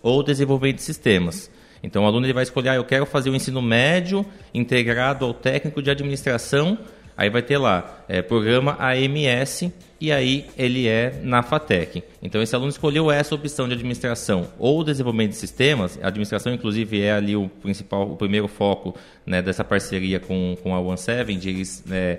ou 0.01 0.23
desenvolvimento 0.23 0.77
de 0.77 0.83
sistemas. 0.83 1.51
Então, 1.83 2.03
o 2.03 2.07
aluno 2.07 2.25
ele 2.25 2.33
vai 2.33 2.43
escolher, 2.43 2.69
ah, 2.69 2.75
eu 2.75 2.85
quero 2.85 3.05
fazer 3.05 3.29
o 3.29 3.35
ensino 3.35 3.61
médio 3.61 4.25
integrado 4.53 5.25
ao 5.25 5.33
técnico 5.33 5.81
de 5.81 5.91
administração 5.91 6.77
Aí 7.15 7.29
vai 7.29 7.41
ter 7.41 7.57
lá, 7.57 8.03
é, 8.07 8.21
programa 8.21 8.75
AMS, 8.79 9.71
e 10.03 10.11
aí 10.11 10.47
ele 10.57 10.85
é 10.85 11.17
na 11.23 11.41
FATEC. 11.41 12.03
Então 12.21 12.41
esse 12.41 12.53
aluno 12.53 12.69
escolheu 12.69 13.09
essa 13.09 13.33
opção 13.33 13.69
de 13.69 13.73
administração 13.73 14.49
ou 14.59 14.83
desenvolvimento 14.83 15.29
de 15.29 15.37
sistemas, 15.37 15.97
a 16.03 16.09
administração 16.09 16.53
inclusive 16.53 17.01
é 17.01 17.13
ali 17.13 17.37
o 17.37 17.47
principal, 17.47 18.11
o 18.11 18.17
primeiro 18.17 18.49
foco 18.49 18.93
né, 19.25 19.41
dessa 19.41 19.63
parceria 19.63 20.19
com, 20.19 20.57
com 20.61 20.75
a 20.75 20.81
OneSeven, 20.81 21.39
de 21.39 21.47
eles 21.47 21.85
né, 21.85 22.17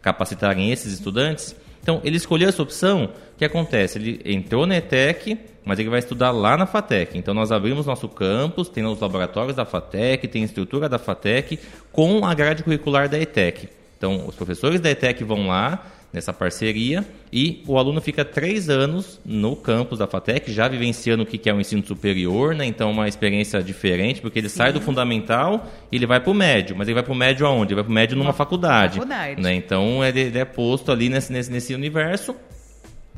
capacitarem 0.00 0.70
esses 0.70 0.92
estudantes. 0.92 1.56
Então 1.82 2.00
ele 2.04 2.16
escolheu 2.16 2.48
essa 2.48 2.62
opção, 2.62 3.06
o 3.06 3.36
que 3.36 3.44
acontece? 3.44 3.98
Ele 3.98 4.22
entrou 4.24 4.64
na 4.64 4.76
ETEC, 4.76 5.36
mas 5.64 5.80
ele 5.80 5.90
vai 5.90 5.98
estudar 5.98 6.30
lá 6.30 6.56
na 6.56 6.66
FATEC. 6.66 7.18
Então 7.18 7.34
nós 7.34 7.50
abrimos 7.50 7.84
nosso 7.84 8.08
campus, 8.08 8.68
tem 8.68 8.86
os 8.86 9.00
laboratórios 9.00 9.56
da 9.56 9.64
FATEC, 9.64 10.28
tem 10.28 10.42
a 10.42 10.44
estrutura 10.44 10.88
da 10.88 11.00
FATEC, 11.00 11.58
com 11.90 12.24
a 12.24 12.32
grade 12.32 12.62
curricular 12.62 13.08
da 13.08 13.18
ETEC. 13.18 13.68
Então, 13.98 14.26
os 14.26 14.34
professores 14.34 14.80
da 14.80 14.90
ETEC 14.90 15.22
vão 15.22 15.46
lá 15.46 15.86
nessa 16.12 16.32
parceria 16.32 17.04
e 17.32 17.62
o 17.66 17.78
aluno 17.78 18.00
fica 18.00 18.24
três 18.24 18.68
anos 18.68 19.18
no 19.24 19.56
campus 19.56 19.98
da 19.98 20.06
FATEC, 20.06 20.52
já 20.52 20.68
vivenciando 20.68 21.22
o 21.22 21.26
que 21.26 21.48
é 21.48 21.54
o 21.54 21.60
ensino 21.60 21.84
superior, 21.84 22.54
né? 22.54 22.66
então 22.66 22.90
uma 22.90 23.08
experiência 23.08 23.62
diferente, 23.62 24.20
porque 24.20 24.38
ele 24.38 24.48
Sim. 24.48 24.56
sai 24.56 24.72
do 24.72 24.80
fundamental 24.80 25.66
e 25.90 25.96
ele 25.96 26.06
vai 26.06 26.20
para 26.20 26.30
o 26.30 26.34
médio, 26.34 26.76
mas 26.76 26.86
ele 26.86 26.94
vai 26.94 27.02
para 27.02 27.12
o 27.12 27.16
médio 27.16 27.46
aonde? 27.46 27.72
Ele 27.72 27.76
vai 27.76 27.84
para 27.84 27.90
o 27.90 27.94
médio 27.94 28.16
numa 28.16 28.28
uma 28.28 28.32
faculdade. 28.34 28.96
faculdade. 28.96 29.40
Né? 29.40 29.54
Então 29.54 30.04
ele, 30.04 30.20
ele 30.20 30.38
é 30.38 30.44
posto 30.44 30.92
ali 30.92 31.08
nesse, 31.08 31.32
nesse, 31.32 31.50
nesse 31.50 31.74
universo, 31.74 32.36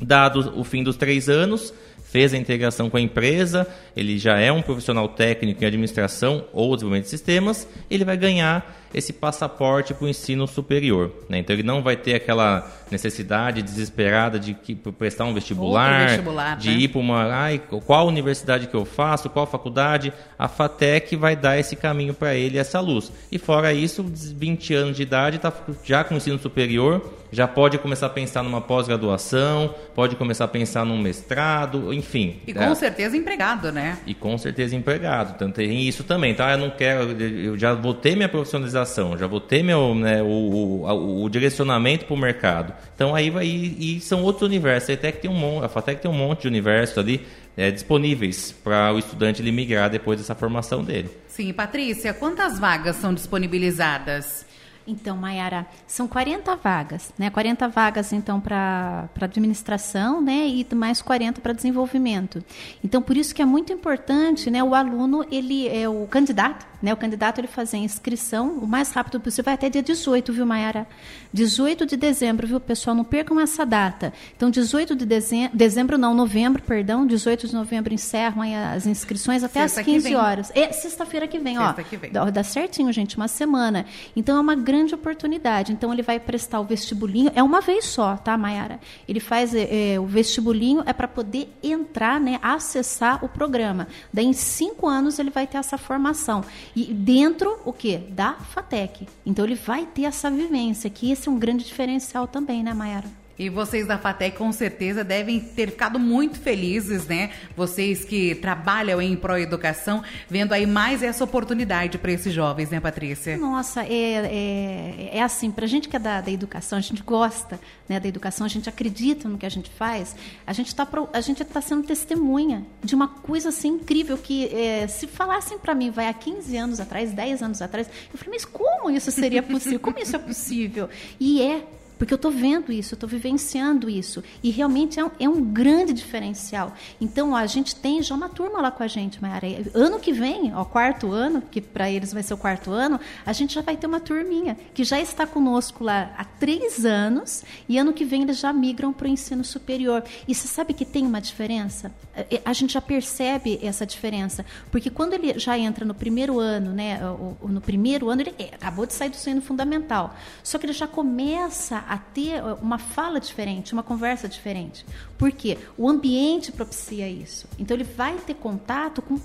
dado 0.01 0.53
o 0.57 0.63
fim 0.63 0.81
dos 0.81 0.95
três 0.95 1.27
anos, 1.27 1.73
fez 2.15 2.33
a 2.33 2.37
integração 2.37 2.89
com 2.89 2.95
a 2.95 3.01
empresa, 3.01 3.67
ele 3.95 4.17
já 4.17 4.39
é 4.39 4.49
um 4.49 4.61
profissional 4.61 5.09
técnico 5.09 5.61
em 5.61 5.67
administração 5.67 6.45
ou 6.53 6.73
desenvolvimento 6.73 7.03
de 7.03 7.09
sistemas, 7.09 7.67
ele 7.91 8.05
vai 8.05 8.15
ganhar 8.15 8.84
esse 8.95 9.11
passaporte 9.11 9.93
para 9.93 10.05
o 10.05 10.07
ensino 10.07 10.47
superior. 10.47 11.11
Né? 11.27 11.39
Então 11.39 11.53
ele 11.53 11.63
não 11.63 11.83
vai 11.83 11.97
ter 11.97 12.15
aquela 12.15 12.65
necessidade 12.89 13.61
desesperada 13.61 14.39
de 14.39 14.53
que, 14.53 14.73
prestar 14.73 15.25
um 15.25 15.33
vestibular, 15.33 16.07
vestibular 16.07 16.55
de 16.55 16.69
né? 16.69 16.77
ir 16.77 16.87
para 16.87 16.99
uma. 16.99 17.25
Ai, 17.25 17.61
qual 17.85 18.07
universidade 18.07 18.67
que 18.67 18.73
eu 18.73 18.85
faço, 18.85 19.29
qual 19.29 19.45
faculdade? 19.45 20.13
A 20.39 20.47
FATEC 20.47 21.17
vai 21.17 21.35
dar 21.35 21.59
esse 21.59 21.75
caminho 21.75 22.13
para 22.13 22.35
ele, 22.35 22.57
essa 22.57 22.79
luz. 22.79 23.11
E 23.29 23.37
fora 23.37 23.73
isso, 23.73 24.01
20 24.03 24.73
anos 24.73 24.95
de 24.95 25.03
idade, 25.03 25.35
está 25.35 25.51
já 25.83 26.03
com 26.03 26.13
o 26.13 26.17
ensino 26.17 26.39
superior, 26.39 27.13
já 27.31 27.47
pode 27.47 27.77
começar 27.79 28.05
a 28.05 28.09
pensar 28.09 28.43
numa 28.43 28.61
pós-graduação, 28.61 29.75
pode 29.93 30.15
começar 30.15 30.45
a 30.45 30.47
pensar 30.47 30.85
num 30.85 30.97
mestrado, 30.97 31.93
enfim. 31.93 32.37
E 32.47 32.53
com 32.53 32.63
é. 32.63 32.75
certeza 32.75 33.17
empregado, 33.17 33.73
né? 33.73 33.97
E 34.05 34.13
com 34.13 34.37
certeza 34.37 34.73
empregado. 34.73 35.33
Então 35.35 35.51
tem 35.51 35.81
isso 35.81 36.05
também, 36.05 36.33
tá? 36.33 36.51
Eu 36.51 36.57
não 36.57 36.69
quero, 36.69 37.11
eu 37.21 37.57
já 37.57 37.73
vou 37.73 37.93
ter 37.93 38.15
minha 38.15 38.29
profissionalização 38.29 38.84
já 39.17 39.27
vou 39.27 39.39
ter 39.39 39.63
meu, 39.63 39.93
né, 39.95 40.21
o, 40.21 40.27
o, 40.27 41.23
o 41.23 41.29
direcionamento 41.29 42.05
para 42.05 42.13
o 42.13 42.17
mercado. 42.17 42.73
Então 42.95 43.13
aí 43.15 43.29
vai 43.29 43.45
e 43.45 43.99
são 43.99 44.23
outros 44.23 44.47
universos. 44.47 44.89
A 44.89 44.93
FATEC 44.93 45.21
tem 45.21 45.31
um 45.31 45.33
monte, 45.33 45.65
a 45.65 45.69
FATEC 45.69 46.01
tem 46.01 46.11
um 46.11 46.13
monte 46.13 46.41
de 46.41 46.47
universos 46.47 46.97
ali 46.97 47.25
é, 47.57 47.71
disponíveis 47.71 48.51
para 48.51 48.93
o 48.93 48.99
estudante 48.99 49.41
ele 49.41 49.51
migrar 49.51 49.89
depois 49.89 50.19
dessa 50.19 50.35
formação 50.35 50.83
dele. 50.83 51.09
Sim, 51.27 51.51
Patrícia, 51.53 52.13
quantas 52.13 52.59
vagas 52.59 52.95
são 52.97 53.13
disponibilizadas? 53.13 54.45
Então, 54.87 55.17
Mayara, 55.17 55.65
são 55.87 56.07
40 56.07 56.55
vagas, 56.57 57.11
né? 57.17 57.29
40 57.31 57.67
vagas, 57.67 58.13
então, 58.13 58.39
para 58.39 59.09
administração, 59.19 60.21
né? 60.21 60.47
E 60.47 60.67
mais 60.75 61.01
40 61.01 61.41
para 61.41 61.53
desenvolvimento. 61.53 62.43
Então, 62.83 63.01
por 63.01 63.17
isso 63.17 63.33
que 63.33 63.41
é 63.41 63.45
muito 63.45 63.73
importante, 63.73 64.51
né? 64.51 64.63
O 64.63 64.75
aluno, 64.75 65.25
ele 65.31 65.67
é 65.67 65.89
o 65.89 66.05
candidato, 66.05 66.67
né? 66.85 66.93
O 66.93 66.97
candidato, 66.97 67.39
ele 67.39 67.47
fazer 67.47 67.77
a 67.77 67.79
inscrição 67.79 68.59
o 68.59 68.67
mais 68.67 68.91
rápido 68.91 69.19
possível, 69.19 69.45
vai 69.45 69.55
até 69.55 69.69
dia 69.69 69.83
18, 69.83 70.31
viu, 70.31 70.45
Mayara? 70.45 70.87
18 71.33 71.85
de 71.85 71.97
dezembro, 71.97 72.47
viu, 72.47 72.59
pessoal? 72.59 72.95
Não 72.95 73.03
percam 73.03 73.39
essa 73.39 73.65
data. 73.65 74.13
Então, 74.37 74.49
18 74.49 74.95
de 74.95 75.05
dezembro, 75.05 75.57
dezembro 75.57 75.97
não, 75.97 76.13
novembro, 76.13 76.61
perdão, 76.61 77.05
18 77.05 77.47
de 77.47 77.53
novembro 77.53 77.93
encerram 77.93 78.41
as 78.73 78.85
inscrições 78.85 79.43
até 79.43 79.63
às 79.63 79.77
15 79.77 80.15
horas. 80.15 80.51
É 80.55 80.71
sexta-feira 80.71 81.27
que 81.27 81.39
vem, 81.39 81.57
Sexta 81.57 81.81
ó. 81.81 81.83
Que 81.83 81.97
vem. 81.97 82.11
Dá, 82.11 82.29
dá 82.29 82.43
certinho, 82.43 82.93
gente, 82.93 83.17
uma 83.17 83.27
semana. 83.27 83.85
Então, 84.15 84.37
é 84.37 84.39
uma 84.39 84.55
grande 84.55 84.85
grande 84.85 84.93
oportunidade. 84.93 85.71
Então, 85.71 85.91
ele 85.91 86.01
vai 86.01 86.19
prestar 86.19 86.59
o 86.59 86.63
vestibulinho, 86.63 87.31
é 87.33 87.41
uma 87.41 87.61
vez 87.61 87.85
só, 87.85 88.15
tá, 88.15 88.37
Mayara? 88.37 88.79
Ele 89.07 89.19
faz 89.19 89.55
é, 89.55 89.93
é 89.93 89.99
o 89.99 90.05
vestibulinho, 90.05 90.83
é 90.85 90.93
para 90.93 91.07
poder 91.07 91.49
entrar, 91.63 92.19
né, 92.19 92.39
acessar 92.41 93.23
o 93.23 93.29
programa. 93.29 93.87
Daí, 94.13 94.25
em 94.25 94.33
cinco 94.33 94.87
anos, 94.87 95.17
ele 95.17 95.29
vai 95.29 95.47
ter 95.47 95.57
essa 95.57 95.77
formação. 95.77 96.43
E 96.75 96.93
dentro, 96.93 97.59
o 97.63 97.71
quê? 97.71 98.01
Da 98.09 98.33
FATEC. 98.33 99.07
Então, 99.25 99.45
ele 99.45 99.55
vai 99.55 99.85
ter 99.85 100.03
essa 100.03 100.29
vivência, 100.29 100.89
que 100.89 101.09
esse 101.11 101.29
é 101.29 101.31
um 101.31 101.39
grande 101.39 101.63
diferencial 101.63 102.27
também, 102.27 102.63
né, 102.63 102.73
Mayara? 102.73 103.07
E 103.37 103.49
vocês 103.49 103.85
da 103.85 103.97
FATEC 103.97 104.37
com 104.37 104.51
certeza 104.51 105.03
devem 105.03 105.39
ter 105.39 105.69
ficado 105.71 105.99
muito 105.99 106.39
felizes, 106.39 107.05
né? 107.05 107.31
Vocês 107.55 108.05
que 108.05 108.33
trabalham 108.35 109.01
em 109.01 109.15
pró-educação, 109.15 110.01
vendo 110.29 110.53
aí 110.53 110.65
mais 110.65 111.03
essa 111.03 111.23
oportunidade 111.23 111.97
para 111.97 112.13
esses 112.13 112.33
jovens, 112.33 112.69
né, 112.69 112.79
Patrícia? 112.79 113.37
Nossa, 113.37 113.83
é, 113.83 115.09
é, 115.11 115.17
é 115.17 115.21
assim, 115.21 115.51
para 115.51 115.65
a 115.65 115.67
gente 115.67 115.89
que 115.89 115.97
é 115.97 115.99
da, 115.99 116.21
da, 116.21 116.31
educação, 116.31 116.77
a 116.77 116.81
gente 116.81 117.03
gosta 117.03 117.59
né, 117.89 117.99
da 117.99 118.07
educação, 118.07 118.45
a 118.45 118.49
gente 118.49 118.69
acredita 118.69 119.27
no 119.27 119.37
que 119.37 119.45
a 119.45 119.49
gente 119.49 119.69
faz, 119.69 120.15
a 120.47 120.53
gente 120.53 120.67
está 120.67 120.85
tá 120.85 121.61
sendo 121.61 121.83
testemunha 121.83 122.65
de 122.81 122.95
uma 122.95 123.07
coisa 123.07 123.49
assim 123.49 123.69
incrível 123.75 124.17
que 124.17 124.45
é, 124.55 124.87
se 124.87 125.07
falassem 125.07 125.59
para 125.59 125.75
mim, 125.75 125.91
vai 125.91 126.07
há 126.07 126.13
15 126.13 126.55
anos 126.55 126.79
atrás, 126.79 127.11
10 127.11 127.43
anos 127.43 127.61
atrás, 127.61 127.89
eu 128.11 128.17
falei, 128.17 128.35
mas 128.35 128.45
como 128.45 128.89
isso 128.89 129.11
seria 129.11 129.43
possível? 129.43 129.79
Como 129.79 129.99
isso 129.99 130.15
é 130.15 130.19
possível? 130.19 130.89
E 131.19 131.41
é 131.41 131.63
porque 131.97 132.13
eu 132.13 132.17
estou 132.17 132.31
vendo 132.31 132.71
isso, 132.71 132.93
eu 132.93 132.97
estou 132.97 133.09
vivenciando 133.09 133.89
isso. 133.89 134.23
E 134.43 134.49
realmente 134.49 134.99
é 134.99 135.05
um, 135.05 135.11
é 135.19 135.29
um, 135.29 135.41
grande 135.41 135.93
diferencial. 135.93 136.73
Então, 136.99 137.35
a 137.35 137.45
gente 137.45 137.75
tem 137.75 138.01
já 138.01 138.15
uma 138.15 138.29
turma 138.29 138.61
lá 138.61 138.71
com 138.71 138.83
a 138.83 138.87
gente, 138.87 139.21
Mayara. 139.21 139.47
Ano 139.73 139.99
que 139.99 140.11
vem, 140.11 140.53
ó, 140.53 140.65
quarto 140.65 141.11
ano, 141.11 141.41
que 141.41 141.61
para 141.61 141.89
eles 141.89 142.13
vai 142.13 142.23
ser 142.23 142.33
o 142.33 142.37
quarto 142.37 142.71
ano, 142.71 142.99
a 143.25 143.33
gente 143.33 143.53
já 143.53 143.61
vai 143.61 143.77
ter 143.77 143.87
uma 143.87 143.99
turminha 143.99 144.57
que 144.73 144.83
já 144.83 144.99
está 144.99 145.25
conosco 145.25 145.83
lá 145.83 146.13
há 146.17 146.25
três 146.25 146.85
anos 146.85 147.43
e 147.69 147.77
ano 147.77 147.93
que 147.93 148.03
vem 148.03 148.23
eles 148.23 148.39
já 148.39 148.51
migram 148.51 148.91
para 148.91 149.05
o 149.05 149.09
ensino 149.09 149.43
superior. 149.43 150.03
E 150.27 150.35
você 150.35 150.47
sabe 150.47 150.73
que 150.73 150.85
tem 150.85 151.05
uma 151.05 151.21
diferença? 151.21 151.91
É, 152.15 152.35
é, 152.35 152.41
a 152.43 152.53
gente 152.53 152.73
já 152.73 152.81
percebe 152.81 153.59
essa 153.61 153.85
diferença. 153.85 154.45
Porque 154.71 154.89
quando 154.89 155.13
ele 155.13 155.37
já 155.39 155.57
entra 155.57 155.85
no 155.85 155.93
primeiro 155.93 156.39
ano, 156.39 156.71
né, 156.71 156.99
no 157.41 157.61
primeiro 157.61 158.09
ano, 158.09 158.21
ele 158.21 158.35
acabou 158.51 158.85
de 158.85 158.93
sair 158.93 159.09
do 159.09 159.15
ensino 159.15 159.41
fundamental. 159.41 160.15
Só 160.43 160.57
que 160.57 160.65
ele 160.65 160.73
já 160.73 160.87
começa 160.87 161.84
a 161.87 161.97
ter 161.97 162.41
uma 162.61 162.77
fala 162.77 163.19
diferente, 163.19 163.73
uma 163.73 163.83
conversa 163.83 164.27
diferente. 164.27 164.85
Por 165.17 165.31
quê? 165.31 165.57
O 165.77 165.89
ambiente 165.89 166.51
propicia 166.51 167.07
isso. 167.09 167.47
Então 167.57 167.75
ele 167.75 167.83
vai 167.83 168.15
ter 168.17 168.35
contato 168.35 169.01
com 169.01 169.19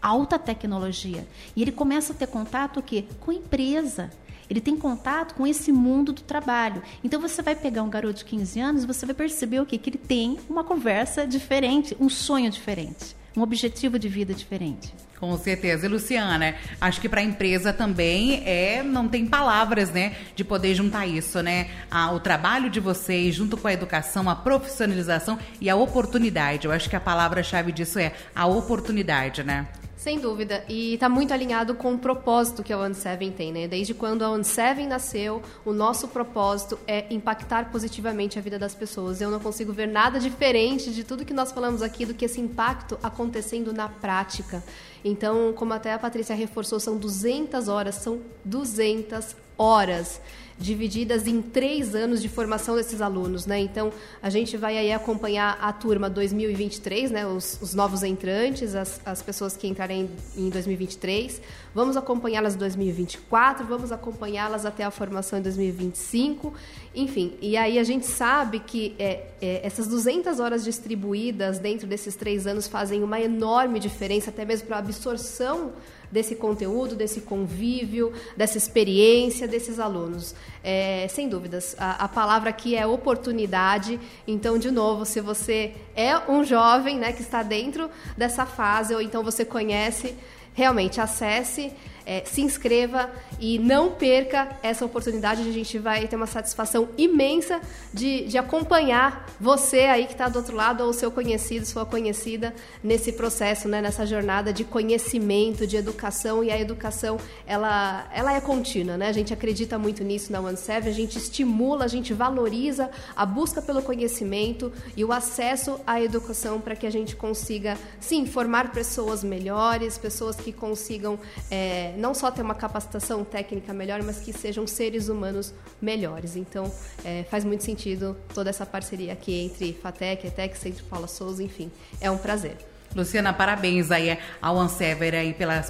alta 0.00 0.38
tecnologia. 0.38 1.26
E 1.54 1.62
ele 1.62 1.72
começa 1.72 2.12
a 2.12 2.16
ter 2.16 2.26
contato 2.26 2.80
o 2.80 2.82
quê? 2.82 3.04
Com 3.20 3.32
empresa. 3.32 4.10
Ele 4.48 4.60
tem 4.60 4.76
contato 4.76 5.34
com 5.34 5.46
esse 5.46 5.72
mundo 5.72 6.12
do 6.12 6.22
trabalho. 6.22 6.82
Então 7.02 7.20
você 7.20 7.42
vai 7.42 7.56
pegar 7.56 7.82
um 7.82 7.90
garoto 7.90 8.18
de 8.18 8.24
15 8.24 8.60
anos 8.60 8.84
e 8.84 8.86
você 8.86 9.04
vai 9.04 9.14
perceber 9.14 9.60
o 9.60 9.66
quê? 9.66 9.76
Que 9.76 9.90
ele 9.90 9.98
tem 9.98 10.38
uma 10.48 10.62
conversa 10.62 11.26
diferente, 11.26 11.96
um 11.98 12.08
sonho 12.08 12.50
diferente, 12.50 13.16
um 13.36 13.42
objetivo 13.42 13.98
de 13.98 14.08
vida 14.08 14.32
diferente. 14.32 14.94
Com 15.18 15.36
certeza. 15.38 15.86
E 15.86 15.88
Luciana, 15.88 16.54
acho 16.78 17.00
que 17.00 17.08
para 17.08 17.20
a 17.20 17.24
empresa 17.24 17.72
também 17.72 18.42
é 18.46 18.82
não 18.82 19.08
tem 19.08 19.26
palavras, 19.26 19.90
né, 19.90 20.14
de 20.34 20.44
poder 20.44 20.74
juntar 20.74 21.06
isso, 21.06 21.42
né? 21.42 21.70
Ah, 21.90 22.12
o 22.12 22.20
trabalho 22.20 22.68
de 22.68 22.80
vocês 22.80 23.34
junto 23.34 23.56
com 23.56 23.66
a 23.66 23.72
educação, 23.72 24.28
a 24.28 24.36
profissionalização 24.36 25.38
e 25.60 25.70
a 25.70 25.76
oportunidade. 25.76 26.66
Eu 26.66 26.72
acho 26.72 26.90
que 26.90 26.96
a 26.96 27.00
palavra-chave 27.00 27.72
disso 27.72 27.98
é 27.98 28.12
a 28.34 28.46
oportunidade, 28.46 29.42
né? 29.42 29.66
Sem 30.06 30.20
dúvida. 30.20 30.62
E 30.68 30.94
está 30.94 31.08
muito 31.08 31.34
alinhado 31.34 31.74
com 31.74 31.94
o 31.94 31.98
propósito 31.98 32.62
que 32.62 32.72
a 32.72 32.78
One 32.78 32.94
Seven 32.94 33.32
tem, 33.32 33.50
né? 33.50 33.66
Desde 33.66 33.92
quando 33.92 34.22
a 34.22 34.30
One 34.30 34.44
Seven 34.44 34.86
nasceu, 34.86 35.42
o 35.64 35.72
nosso 35.72 36.06
propósito 36.06 36.78
é 36.86 37.12
impactar 37.12 37.72
positivamente 37.72 38.38
a 38.38 38.42
vida 38.42 38.56
das 38.56 38.72
pessoas. 38.72 39.20
Eu 39.20 39.32
não 39.32 39.40
consigo 39.40 39.72
ver 39.72 39.88
nada 39.88 40.20
diferente 40.20 40.92
de 40.92 41.02
tudo 41.02 41.24
que 41.24 41.34
nós 41.34 41.50
falamos 41.50 41.82
aqui 41.82 42.06
do 42.06 42.14
que 42.14 42.26
esse 42.26 42.40
impacto 42.40 42.96
acontecendo 43.02 43.72
na 43.72 43.88
prática. 43.88 44.62
Então, 45.08 45.52
como 45.52 45.72
até 45.72 45.92
a 45.92 45.98
Patrícia 46.00 46.34
reforçou, 46.34 46.80
são 46.80 46.96
200 46.96 47.68
horas, 47.68 47.94
são 47.94 48.20
200 48.44 49.36
horas 49.56 50.20
divididas 50.58 51.26
em 51.26 51.42
três 51.42 51.94
anos 51.94 52.22
de 52.22 52.28
formação 52.28 52.74
desses 52.76 53.00
alunos, 53.00 53.44
né? 53.44 53.60
Então, 53.60 53.92
a 54.22 54.30
gente 54.30 54.56
vai 54.56 54.78
aí 54.78 54.92
acompanhar 54.92 55.58
a 55.60 55.72
turma 55.72 56.08
2023, 56.08 57.10
né? 57.10 57.26
Os, 57.26 57.58
os 57.60 57.74
novos 57.74 58.02
entrantes, 58.02 58.74
as, 58.74 59.00
as 59.04 59.22
pessoas 59.22 59.56
que 59.56 59.68
entrarem 59.68 60.10
em 60.36 60.48
2023. 60.48 61.40
Vamos 61.74 61.96
acompanhá-las 61.96 62.54
em 62.54 62.58
2024, 62.58 63.66
vamos 63.66 63.92
acompanhá-las 63.92 64.64
até 64.64 64.82
a 64.82 64.90
formação 64.90 65.38
em 65.38 65.42
2025. 65.42 66.52
Enfim, 66.96 67.34
e 67.42 67.58
aí 67.58 67.78
a 67.78 67.84
gente 67.84 68.06
sabe 68.06 68.58
que 68.58 68.96
é, 68.98 69.26
é, 69.38 69.60
essas 69.62 69.86
200 69.86 70.40
horas 70.40 70.64
distribuídas 70.64 71.58
dentro 71.58 71.86
desses 71.86 72.16
três 72.16 72.46
anos 72.46 72.66
fazem 72.66 73.02
uma 73.02 73.20
enorme 73.20 73.78
diferença, 73.78 74.30
até 74.30 74.46
mesmo 74.46 74.66
para 74.66 74.76
a 74.76 74.78
absorção 74.78 75.74
desse 76.10 76.34
conteúdo, 76.34 76.96
desse 76.96 77.20
convívio, 77.20 78.14
dessa 78.34 78.56
experiência 78.56 79.46
desses 79.46 79.78
alunos. 79.78 80.34
É, 80.64 81.06
sem 81.10 81.28
dúvidas, 81.28 81.76
a, 81.78 82.04
a, 82.04 82.08
palavra 82.08 82.48
aqui 82.48 82.74
é 82.74 82.86
oportunidade. 82.86 84.00
Então, 84.26 84.56
de 84.56 84.70
novo, 84.70 85.04
se 85.04 85.20
você 85.20 85.74
é 85.94 86.16
um 86.30 86.44
jovem 86.44 86.98
né, 86.98 87.12
que 87.12 87.20
está 87.20 87.42
dentro 87.42 87.90
dessa 88.16 88.46
fase, 88.46 88.94
ou 88.94 89.02
então 89.02 89.22
você 89.22 89.44
conhece, 89.44 90.14
realmente 90.54 90.98
acesse 90.98 91.70
é, 92.06 92.22
se 92.24 92.40
inscreva 92.40 93.10
e 93.40 93.58
não 93.58 93.90
perca 93.90 94.48
essa 94.62 94.84
oportunidade. 94.84 95.42
A 95.42 95.52
gente 95.52 95.76
vai 95.78 96.06
ter 96.06 96.14
uma 96.14 96.26
satisfação 96.26 96.88
imensa 96.96 97.60
de, 97.92 98.26
de 98.26 98.38
acompanhar 98.38 99.26
você 99.40 99.80
aí 99.80 100.06
que 100.06 100.12
está 100.12 100.28
do 100.28 100.38
outro 100.38 100.54
lado, 100.54 100.84
ou 100.84 100.92
seu 100.92 101.10
conhecido, 101.10 101.66
sua 101.66 101.84
conhecida, 101.84 102.54
nesse 102.82 103.12
processo, 103.12 103.68
né, 103.68 103.82
nessa 103.82 104.06
jornada 104.06 104.52
de 104.52 104.62
conhecimento, 104.62 105.66
de 105.66 105.76
educação. 105.76 106.44
E 106.44 106.50
a 106.50 106.58
educação, 106.58 107.18
ela, 107.46 108.08
ela 108.14 108.32
é 108.32 108.40
contínua. 108.40 108.96
Né? 108.96 109.08
A 109.08 109.12
gente 109.12 109.34
acredita 109.34 109.76
muito 109.76 110.04
nisso 110.04 110.30
na 110.30 110.40
OneSeven, 110.40 110.88
a 110.88 110.94
gente 110.94 111.18
estimula, 111.18 111.84
a 111.84 111.88
gente 111.88 112.14
valoriza 112.14 112.88
a 113.16 113.26
busca 113.26 113.60
pelo 113.60 113.82
conhecimento 113.82 114.72
e 114.96 115.04
o 115.04 115.12
acesso 115.12 115.80
à 115.84 116.00
educação 116.00 116.60
para 116.60 116.76
que 116.76 116.86
a 116.86 116.90
gente 116.90 117.16
consiga, 117.16 117.76
sim, 117.98 118.26
formar 118.26 118.70
pessoas 118.70 119.24
melhores, 119.24 119.98
pessoas 119.98 120.36
que 120.36 120.52
consigam 120.52 121.18
é, 121.50 121.95
não 121.96 122.14
só 122.14 122.30
ter 122.30 122.42
uma 122.42 122.54
capacitação 122.54 123.24
técnica 123.24 123.72
melhor, 123.72 124.02
mas 124.02 124.18
que 124.18 124.32
sejam 124.32 124.66
seres 124.66 125.08
humanos 125.08 125.52
melhores. 125.80 126.36
Então, 126.36 126.72
é, 127.04 127.24
faz 127.30 127.44
muito 127.44 127.64
sentido 127.64 128.16
toda 128.34 128.50
essa 128.50 128.66
parceria 128.66 129.12
aqui 129.12 129.34
entre 129.40 129.72
FATEC, 129.72 130.26
ETEC, 130.26 130.58
Centro 130.58 130.84
Paula 130.84 131.08
Souza, 131.08 131.42
enfim, 131.42 131.70
é 132.00 132.10
um 132.10 132.18
prazer. 132.18 132.56
Luciana, 132.96 133.32
parabéns 133.32 133.90
aí 133.90 134.18
ao 134.40 134.58
Ansever 134.58 135.14
aí 135.14 135.34
pela, 135.34 135.62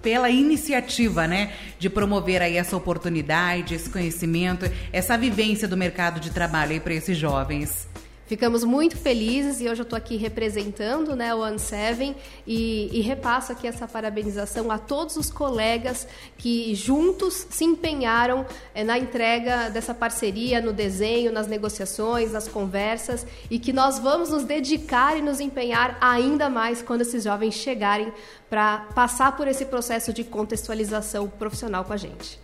pela, 0.00 0.30
iniciativa, 0.30 1.26
né, 1.26 1.52
de 1.76 1.90
promover 1.90 2.40
aí 2.40 2.56
essa 2.56 2.76
oportunidade, 2.76 3.74
esse 3.74 3.90
conhecimento, 3.90 4.70
essa 4.92 5.18
vivência 5.18 5.66
do 5.66 5.76
mercado 5.76 6.20
de 6.20 6.30
trabalho 6.30 6.72
aí 6.72 6.80
para 6.80 6.94
esses 6.94 7.18
jovens. 7.18 7.87
Ficamos 8.28 8.62
muito 8.62 8.94
felizes 8.94 9.58
e 9.58 9.70
hoje 9.70 9.80
eu 9.80 9.84
estou 9.84 9.96
aqui 9.96 10.16
representando 10.16 11.16
né, 11.16 11.34
o 11.34 11.38
One 11.38 11.58
Seven 11.58 12.14
e, 12.46 12.90
e, 12.92 13.00
repasso 13.00 13.52
aqui 13.52 13.66
essa 13.66 13.88
parabenização 13.88 14.70
a 14.70 14.76
todos 14.76 15.16
os 15.16 15.30
colegas 15.30 16.06
que 16.36 16.74
juntos 16.74 17.46
se 17.48 17.64
empenharam 17.64 18.44
é, 18.74 18.84
na 18.84 18.98
entrega 18.98 19.70
dessa 19.70 19.94
parceria, 19.94 20.60
no 20.60 20.74
desenho, 20.74 21.32
nas 21.32 21.46
negociações, 21.46 22.30
nas 22.30 22.46
conversas 22.46 23.26
e 23.50 23.58
que 23.58 23.72
nós 23.72 23.98
vamos 23.98 24.28
nos 24.28 24.44
dedicar 24.44 25.16
e 25.16 25.22
nos 25.22 25.40
empenhar 25.40 25.96
ainda 25.98 26.50
mais 26.50 26.82
quando 26.82 27.00
esses 27.00 27.24
jovens 27.24 27.54
chegarem 27.54 28.12
para 28.50 28.88
passar 28.94 29.38
por 29.38 29.48
esse 29.48 29.64
processo 29.64 30.12
de 30.12 30.22
contextualização 30.22 31.28
profissional 31.30 31.82
com 31.82 31.94
a 31.94 31.96
gente 31.96 32.38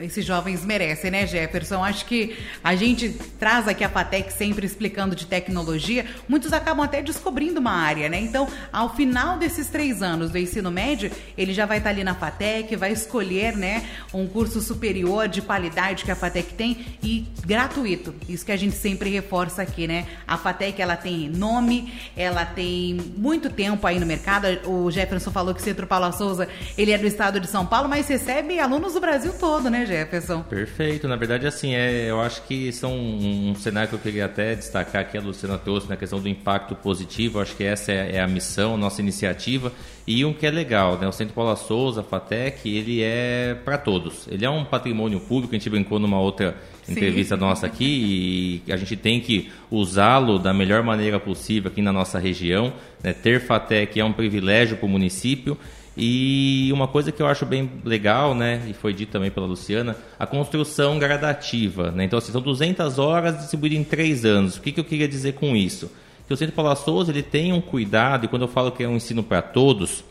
esses 0.00 0.24
jovens 0.24 0.64
merecem, 0.64 1.10
né, 1.10 1.26
Jefferson? 1.26 1.82
Acho 1.82 2.06
que 2.06 2.36
a 2.62 2.74
gente 2.74 3.10
traz 3.38 3.66
aqui 3.66 3.82
a 3.82 3.88
FATEC 3.88 4.32
sempre 4.32 4.66
explicando 4.66 5.16
de 5.16 5.26
tecnologia, 5.26 6.06
muitos 6.28 6.52
acabam 6.52 6.84
até 6.84 7.02
descobrindo 7.02 7.60
uma 7.60 7.72
área, 7.72 8.08
né? 8.08 8.20
Então, 8.20 8.48
ao 8.72 8.94
final 8.94 9.38
desses 9.38 9.66
três 9.68 10.02
anos 10.02 10.30
do 10.30 10.38
ensino 10.38 10.70
médio, 10.70 11.10
ele 11.36 11.52
já 11.52 11.66
vai 11.66 11.78
estar 11.78 11.90
ali 11.90 12.04
na 12.04 12.14
FATEC, 12.14 12.76
vai 12.76 12.92
escolher, 12.92 13.56
né, 13.56 13.84
um 14.14 14.26
curso 14.26 14.60
superior 14.60 15.28
de 15.28 15.42
qualidade 15.42 16.04
que 16.04 16.10
a 16.10 16.16
FATEC 16.16 16.54
tem 16.54 16.84
e 17.02 17.26
gratuito. 17.44 18.14
Isso 18.28 18.44
que 18.44 18.52
a 18.52 18.56
gente 18.56 18.76
sempre 18.76 19.10
reforça 19.10 19.62
aqui, 19.62 19.86
né? 19.86 20.06
A 20.26 20.36
FATEC, 20.36 20.80
ela 20.80 20.96
tem 20.96 21.28
nome, 21.28 21.92
ela 22.16 22.44
tem 22.44 22.94
muito 23.16 23.50
tempo 23.50 23.86
aí 23.86 23.98
no 23.98 24.06
mercado. 24.06 24.46
O 24.64 24.90
Jefferson 24.90 25.30
falou 25.30 25.54
que 25.54 25.60
o 25.60 25.64
Centro 25.64 25.86
Paula 25.86 26.12
Souza, 26.12 26.48
ele 26.78 26.92
é 26.92 26.98
do 26.98 27.06
estado 27.06 27.40
de 27.40 27.46
São 27.46 27.66
Paulo, 27.66 27.88
mas 27.88 28.06
recebe 28.06 28.58
alunos 28.58 28.94
do 28.94 29.00
Brasil 29.00 29.32
todo, 29.38 29.71
né, 29.72 29.86
Jefferson? 29.86 30.42
Perfeito. 30.42 31.08
Na 31.08 31.16
verdade, 31.16 31.46
assim, 31.46 31.74
é, 31.74 32.10
eu 32.10 32.20
acho 32.20 32.42
que 32.42 32.70
são 32.72 32.92
um, 32.94 33.54
cenário 33.56 33.88
que 33.88 33.94
eu 33.94 33.98
queria 33.98 34.26
até 34.26 34.54
destacar 34.54 35.10
que 35.10 35.16
a 35.16 35.20
Luciana 35.20 35.58
trouxe 35.58 35.88
na 35.88 35.96
questão 35.96 36.20
do 36.20 36.28
impacto 36.28 36.76
positivo. 36.76 37.38
Eu 37.38 37.42
acho 37.42 37.56
que 37.56 37.64
essa 37.64 37.90
é, 37.90 38.16
é 38.16 38.20
a 38.20 38.28
missão, 38.28 38.76
nossa 38.76 39.00
iniciativa. 39.00 39.72
E 40.06 40.24
um 40.24 40.32
que 40.32 40.46
é 40.46 40.50
legal, 40.50 40.98
né? 40.98 41.08
O 41.08 41.12
Centro 41.12 41.34
Paula 41.34 41.56
Souza, 41.56 42.02
a 42.02 42.04
FATEC, 42.04 42.68
ele 42.68 43.02
é 43.02 43.56
para 43.64 43.78
todos. 43.78 44.28
Ele 44.28 44.44
é 44.44 44.50
um 44.50 44.64
patrimônio 44.64 45.20
público, 45.20 45.54
a 45.54 45.58
gente 45.58 45.70
brincou 45.70 45.98
numa 45.98 46.20
outra 46.20 46.56
entrevista 46.88 47.36
Sim. 47.36 47.40
nossa 47.40 47.66
aqui 47.66 48.62
e 48.66 48.72
a 48.72 48.76
gente 48.76 48.96
tem 48.96 49.20
que 49.20 49.50
usá-lo 49.70 50.38
da 50.38 50.52
melhor 50.52 50.82
maneira 50.82 51.18
possível 51.18 51.70
aqui 51.70 51.80
na 51.80 51.92
nossa 51.92 52.18
região. 52.18 52.72
Né? 53.02 53.12
Ter 53.12 53.40
FATEC 53.40 54.00
é 54.00 54.04
um 54.04 54.12
privilégio 54.12 54.76
para 54.76 54.86
o 54.86 54.88
município 54.88 55.56
E 55.96 56.70
uma 56.72 56.88
coisa 56.88 57.12
que 57.12 57.20
eu 57.20 57.26
acho 57.26 57.44
bem 57.44 57.70
legal, 57.84 58.34
né, 58.34 58.62
e 58.66 58.72
foi 58.72 58.94
dito 58.94 59.12
também 59.12 59.30
pela 59.30 59.46
Luciana, 59.46 59.96
a 60.18 60.26
construção 60.26 60.98
gradativa. 60.98 61.90
Né? 61.90 62.04
Então, 62.04 62.18
assim, 62.18 62.32
são 62.32 62.40
200 62.40 62.98
horas 62.98 63.38
distribuídas 63.38 63.78
em 63.78 63.84
três 63.84 64.24
anos. 64.24 64.56
O 64.56 64.62
que, 64.62 64.72
que 64.72 64.80
eu 64.80 64.84
queria 64.84 65.06
dizer 65.06 65.34
com 65.34 65.54
isso? 65.54 65.90
Que 66.26 66.32
o 66.32 66.36
Centro 66.36 66.54
Paula 66.54 66.74
Souza 66.74 67.12
ele 67.12 67.22
tem 67.22 67.52
um 67.52 67.60
cuidado, 67.60 68.24
e 68.24 68.28
quando 68.28 68.42
eu 68.42 68.48
falo 68.48 68.72
que 68.72 68.82
é 68.82 68.88
um 68.88 68.96
ensino 68.96 69.22
para 69.22 69.42
todos, 69.42 70.02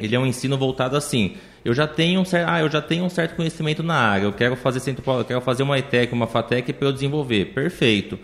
ele 0.00 0.16
é 0.16 0.18
um 0.18 0.26
ensino 0.26 0.58
voltado 0.58 0.96
assim. 0.96 1.36
Eu 1.64 1.72
já 1.72 1.86
tenho 1.86 2.20
um 2.20 2.24
certo, 2.24 2.48
ah, 2.50 2.60
eu 2.60 2.68
já 2.68 2.82
tenho 2.82 3.04
um 3.04 3.10
certo 3.10 3.36
conhecimento 3.36 3.82
na 3.82 3.94
área. 3.94 4.24
Eu 4.24 4.32
quero 4.32 4.56
fazer 4.56 4.80
centro, 4.80 5.02
eu 5.06 5.24
quero 5.24 5.40
fazer 5.40 5.62
uma 5.62 5.78
ETEC, 5.78 6.12
uma 6.12 6.26
FATEC 6.26 6.72
para 6.72 6.88
eu 6.88 6.92
desenvolver. 6.92 7.46
Perfeito. 7.54 8.18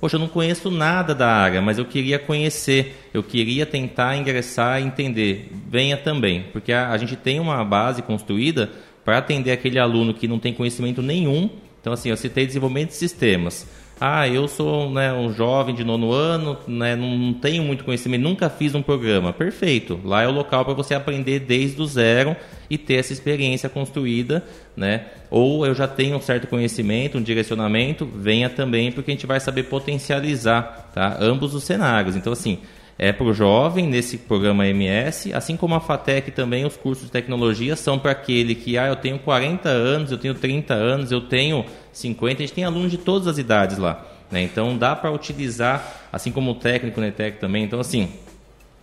Poxa, 0.00 0.16
eu 0.16 0.20
não 0.20 0.28
conheço 0.28 0.70
nada 0.70 1.14
da 1.14 1.28
área, 1.28 1.62
mas 1.62 1.78
eu 1.78 1.84
queria 1.84 2.18
conhecer, 2.18 3.08
eu 3.14 3.22
queria 3.22 3.64
tentar 3.64 4.16
ingressar 4.16 4.80
e 4.80 4.84
entender. 4.84 5.50
Venha 5.68 5.96
também, 5.96 6.44
porque 6.52 6.72
a, 6.72 6.90
a 6.90 6.98
gente 6.98 7.16
tem 7.16 7.40
uma 7.40 7.64
base 7.64 8.02
construída 8.02 8.70
para 9.04 9.18
atender 9.18 9.52
aquele 9.52 9.78
aluno 9.78 10.12
que 10.12 10.28
não 10.28 10.38
tem 10.38 10.52
conhecimento 10.52 11.00
nenhum. 11.00 11.48
Então, 11.80 11.92
assim, 11.92 12.10
eu 12.10 12.16
citei 12.16 12.46
desenvolvimento 12.46 12.88
de 12.88 12.96
sistemas. 12.96 13.66
Ah, 13.98 14.28
eu 14.28 14.46
sou 14.46 14.90
né, 14.90 15.10
um 15.14 15.32
jovem 15.32 15.74
de 15.74 15.82
nono 15.82 16.12
ano, 16.12 16.58
né, 16.68 16.94
não 16.94 17.32
tenho 17.32 17.62
muito 17.62 17.82
conhecimento, 17.82 18.20
nunca 18.20 18.50
fiz 18.50 18.74
um 18.74 18.82
programa. 18.82 19.32
Perfeito. 19.32 19.98
Lá 20.04 20.22
é 20.22 20.28
o 20.28 20.32
local 20.32 20.66
para 20.66 20.74
você 20.74 20.94
aprender 20.94 21.40
desde 21.40 21.80
o 21.80 21.86
zero 21.86 22.36
e 22.68 22.76
ter 22.76 22.96
essa 22.96 23.14
experiência 23.14 23.70
construída, 23.70 24.44
né? 24.76 25.06
Ou 25.30 25.64
eu 25.64 25.74
já 25.74 25.88
tenho 25.88 26.16
um 26.16 26.20
certo 26.20 26.46
conhecimento, 26.46 27.16
um 27.16 27.22
direcionamento, 27.22 28.04
venha 28.04 28.50
também, 28.50 28.92
porque 28.92 29.10
a 29.10 29.14
gente 29.14 29.26
vai 29.26 29.40
saber 29.40 29.62
potencializar 29.64 30.90
tá? 30.92 31.16
ambos 31.18 31.54
os 31.54 31.64
cenários. 31.64 32.16
Então, 32.16 32.32
assim, 32.32 32.58
é 32.98 33.12
para 33.12 33.26
o 33.26 33.34
jovem 33.34 33.86
nesse 33.86 34.16
programa 34.16 34.66
MS, 34.66 35.32
assim 35.34 35.56
como 35.56 35.74
a 35.74 35.80
FATEC 35.80 36.30
também, 36.30 36.64
os 36.64 36.76
cursos 36.76 37.06
de 37.06 37.12
tecnologia 37.12 37.76
são 37.76 37.98
para 37.98 38.12
aquele 38.12 38.54
que, 38.54 38.78
ah, 38.78 38.86
eu 38.86 38.96
tenho 38.96 39.18
40 39.18 39.68
anos, 39.68 40.10
eu 40.10 40.18
tenho 40.18 40.34
30 40.34 40.72
anos, 40.72 41.12
eu 41.12 41.20
tenho 41.20 41.64
50, 41.92 42.42
a 42.42 42.46
gente 42.46 42.54
tem 42.54 42.64
alunos 42.64 42.90
de 42.90 42.98
todas 42.98 43.28
as 43.28 43.38
idades 43.38 43.76
lá. 43.76 44.06
Né? 44.30 44.42
Então 44.42 44.76
dá 44.76 44.96
para 44.96 45.10
utilizar, 45.10 46.08
assim 46.12 46.32
como 46.32 46.52
o 46.52 46.54
técnico 46.54 47.00
NETEC 47.00 47.38
também. 47.38 47.64
Então, 47.64 47.78
assim, 47.78 48.08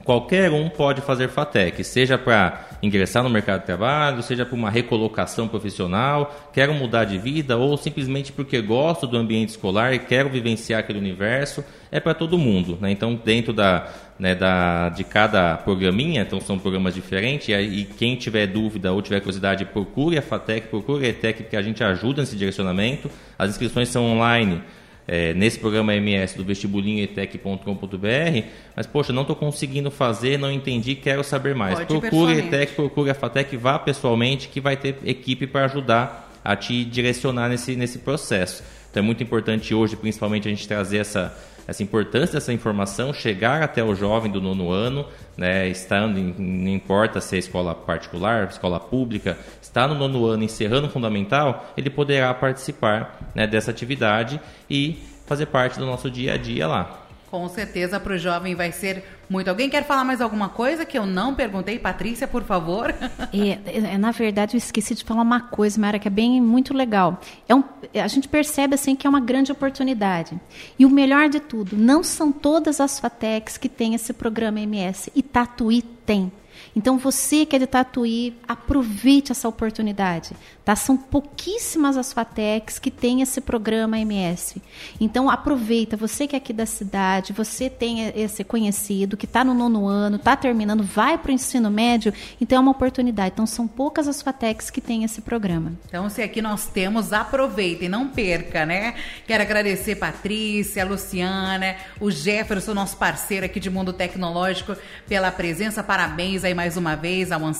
qualquer 0.03 0.51
um 0.51 0.69
pode 0.69 1.01
fazer 1.01 1.29
FATEC, 1.29 1.83
seja 1.83 2.17
para 2.17 2.67
ingressar 2.81 3.23
no 3.23 3.29
mercado 3.29 3.61
de 3.61 3.65
trabalho, 3.65 4.21
seja 4.21 4.45
para 4.45 4.55
uma 4.55 4.69
recolocação 4.69 5.47
profissional, 5.47 6.49
quero 6.53 6.73
mudar 6.73 7.05
de 7.05 7.17
vida 7.17 7.57
ou 7.57 7.77
simplesmente 7.77 8.31
porque 8.31 8.61
gosto 8.61 9.07
do 9.07 9.17
ambiente 9.17 9.49
escolar 9.49 9.93
e 9.93 9.99
quero 9.99 10.29
vivenciar 10.29 10.81
aquele 10.81 10.99
universo, 10.99 11.63
é 11.91 11.99
para 11.99 12.13
todo 12.13 12.37
mundo. 12.37 12.77
Né? 12.81 12.91
Então, 12.91 13.15
dentro 13.15 13.53
da, 13.53 13.87
né, 14.19 14.35
da, 14.35 14.89
de 14.89 15.03
cada 15.03 15.55
programinha, 15.57 16.21
então 16.21 16.41
são 16.41 16.59
programas 16.59 16.93
diferentes, 16.93 17.47
e, 17.49 17.87
quem 17.97 18.15
tiver 18.15 18.47
dúvida 18.47 18.91
ou 18.91 19.01
tiver 19.01 19.19
curiosidade, 19.19 19.65
procure 19.65 20.17
a 20.17 20.21
FATEC, 20.21 20.67
procure 20.67 21.05
a 21.05 21.09
ETEC, 21.09 21.43
porque 21.43 21.55
a 21.57 21.61
gente 21.61 21.83
ajuda 21.83 22.21
nesse 22.21 22.35
direcionamento. 22.35 23.09
As 23.39 23.49
inscrições 23.49 23.89
são 23.89 24.05
online 24.05 24.61
é, 25.07 25.33
nesse 25.33 25.59
programa 25.59 25.93
MS 25.95 26.37
do 26.37 26.43
vestibulinhoetec.com.br, 26.43 28.47
mas 28.75 28.87
poxa, 28.87 29.11
não 29.11 29.21
estou 29.21 29.35
conseguindo 29.35 29.91
fazer, 29.91 30.37
não 30.37 30.51
entendi, 30.51 30.95
quero 30.95 31.23
saber 31.23 31.55
mais. 31.55 31.75
Pode 31.75 31.87
procure 31.87 32.33
a 32.33 32.37
ETEC, 32.37 32.73
procure 32.73 33.09
a 33.09 33.15
FATEC, 33.15 33.57
vá 33.57 33.77
pessoalmente 33.77 34.47
que 34.47 34.61
vai 34.61 34.77
ter 34.77 34.97
equipe 35.03 35.47
para 35.47 35.65
ajudar 35.65 36.31
a 36.43 36.55
te 36.55 36.83
direcionar 36.83 37.49
nesse, 37.49 37.75
nesse 37.75 37.99
processo. 37.99 38.63
Então 38.93 39.01
é 39.01 39.03
muito 39.03 39.23
importante 39.23 39.73
hoje, 39.73 39.95
principalmente, 39.95 40.47
a 40.47 40.51
gente 40.51 40.67
trazer 40.67 40.99
essa, 40.99 41.35
essa 41.67 41.81
importância 41.81 42.35
dessa 42.35 42.53
informação, 42.53 43.11
chegar 43.11 43.63
até 43.63 43.83
o 43.83 43.95
jovem 43.95 44.31
do 44.31 44.39
nono 44.39 44.69
ano, 44.69 45.07
né, 45.35 45.67
estando, 45.67 46.19
em, 46.19 46.35
não 46.37 46.71
importa 46.71 47.19
se 47.19 47.35
é 47.35 47.39
escola 47.39 47.73
particular, 47.73 48.49
escola 48.49 48.79
pública, 48.79 49.35
está 49.59 49.87
no 49.87 49.95
nono 49.95 50.27
ano 50.27 50.43
encerrando 50.43 50.85
o 50.85 50.89
fundamental, 50.91 51.73
ele 51.75 51.89
poderá 51.89 52.31
participar 52.35 53.31
né, 53.33 53.47
dessa 53.47 53.71
atividade 53.71 54.39
e 54.69 54.99
fazer 55.25 55.47
parte 55.47 55.79
do 55.79 55.87
nosso 55.87 56.11
dia 56.11 56.35
a 56.35 56.37
dia 56.37 56.67
lá. 56.67 57.02
Com 57.33 57.49
certeza 57.49 57.99
para 57.99 58.13
o 58.13 58.17
jovem 58.19 58.53
vai 58.53 58.71
ser 58.71 59.03
muito. 59.27 59.47
Alguém 59.47 59.67
quer 59.67 59.83
falar 59.83 60.03
mais 60.03 60.21
alguma 60.21 60.49
coisa 60.49 60.85
que 60.85 60.95
eu 60.95 61.03
não 61.03 61.33
perguntei? 61.33 61.79
Patrícia, 61.79 62.27
por 62.27 62.43
favor. 62.43 62.93
É, 63.33 63.93
é, 63.93 63.97
na 63.97 64.11
verdade, 64.11 64.55
eu 64.55 64.59
esqueci 64.59 64.93
de 64.93 65.03
falar 65.03 65.23
uma 65.23 65.39
coisa, 65.39 65.81
Mara, 65.81 65.97
que 65.97 66.07
é 66.07 66.11
bem 66.11 66.39
muito 66.39 66.71
legal. 66.75 67.19
É 67.49 67.55
um, 67.55 67.63
a 67.95 68.07
gente 68.07 68.27
percebe 68.27 68.75
assim 68.75 68.95
que 68.95 69.07
é 69.07 69.09
uma 69.09 69.19
grande 69.19 69.51
oportunidade. 69.51 70.39
E 70.77 70.85
o 70.85 70.89
melhor 70.91 71.27
de 71.27 71.39
tudo, 71.39 71.75
não 71.75 72.03
são 72.03 72.31
todas 72.31 72.79
as 72.79 72.99
FATECs 72.99 73.57
que 73.57 73.67
têm 73.67 73.95
esse 73.95 74.13
programa 74.13 74.59
MS. 74.59 75.11
E 75.15 75.23
Tatuí 75.23 75.81
tem. 75.81 76.31
Então, 76.75 76.97
você 76.97 77.45
que 77.45 77.55
é 77.55 77.59
de 77.59 77.67
Tatuí, 77.67 78.35
aproveite 78.47 79.31
essa 79.31 79.47
oportunidade. 79.47 80.35
Tá? 80.65 80.75
São 80.75 80.97
pouquíssimas 80.97 81.97
as 81.97 82.13
FATECs 82.13 82.79
que 82.79 82.89
têm 82.89 83.21
esse 83.21 83.41
programa 83.41 83.99
MS. 83.99 84.61
Então, 84.99 85.29
aproveita. 85.29 85.95
Você 85.97 86.25
que 86.27 86.35
é 86.35 86.37
aqui 86.37 86.53
da 86.53 86.65
cidade, 86.65 87.33
você 87.33 87.69
tem 87.69 88.07
esse 88.15 88.43
conhecido, 88.43 89.17
que 89.17 89.25
está 89.25 89.43
no 89.43 89.53
nono 89.53 89.87
ano, 89.87 90.15
está 90.15 90.35
terminando, 90.35 90.83
vai 90.83 91.17
para 91.17 91.31
o 91.31 91.33
ensino 91.33 91.69
médio, 91.69 92.13
então 92.39 92.57
é 92.57 92.61
uma 92.61 92.71
oportunidade. 92.71 93.33
Então, 93.33 93.45
são 93.45 93.67
poucas 93.67 94.07
as 94.07 94.21
FATECs 94.21 94.69
que 94.69 94.81
têm 94.81 95.03
esse 95.03 95.21
programa. 95.21 95.73
Então, 95.85 96.09
se 96.09 96.21
aqui 96.21 96.41
nós 96.41 96.65
temos, 96.65 97.13
aproveita 97.13 97.85
e 97.85 97.89
não 97.89 98.07
perca, 98.07 98.65
né? 98.65 98.95
Quero 99.27 99.43
agradecer 99.43 99.95
Patrícia, 99.95 100.85
Luciana, 100.85 101.75
o 101.99 102.09
Jefferson, 102.09 102.73
nosso 102.73 102.97
parceiro 102.97 103.45
aqui 103.45 103.59
de 103.59 103.69
Mundo 103.69 103.93
Tecnológico, 103.93 104.75
pela 105.07 105.31
presença. 105.31 105.83
Parabéns 105.83 106.43
aí 106.43 106.53
mais 106.53 106.62
uma 106.77 106.95
vez 106.95 107.31
ao 107.31 107.41
One 107.41 107.53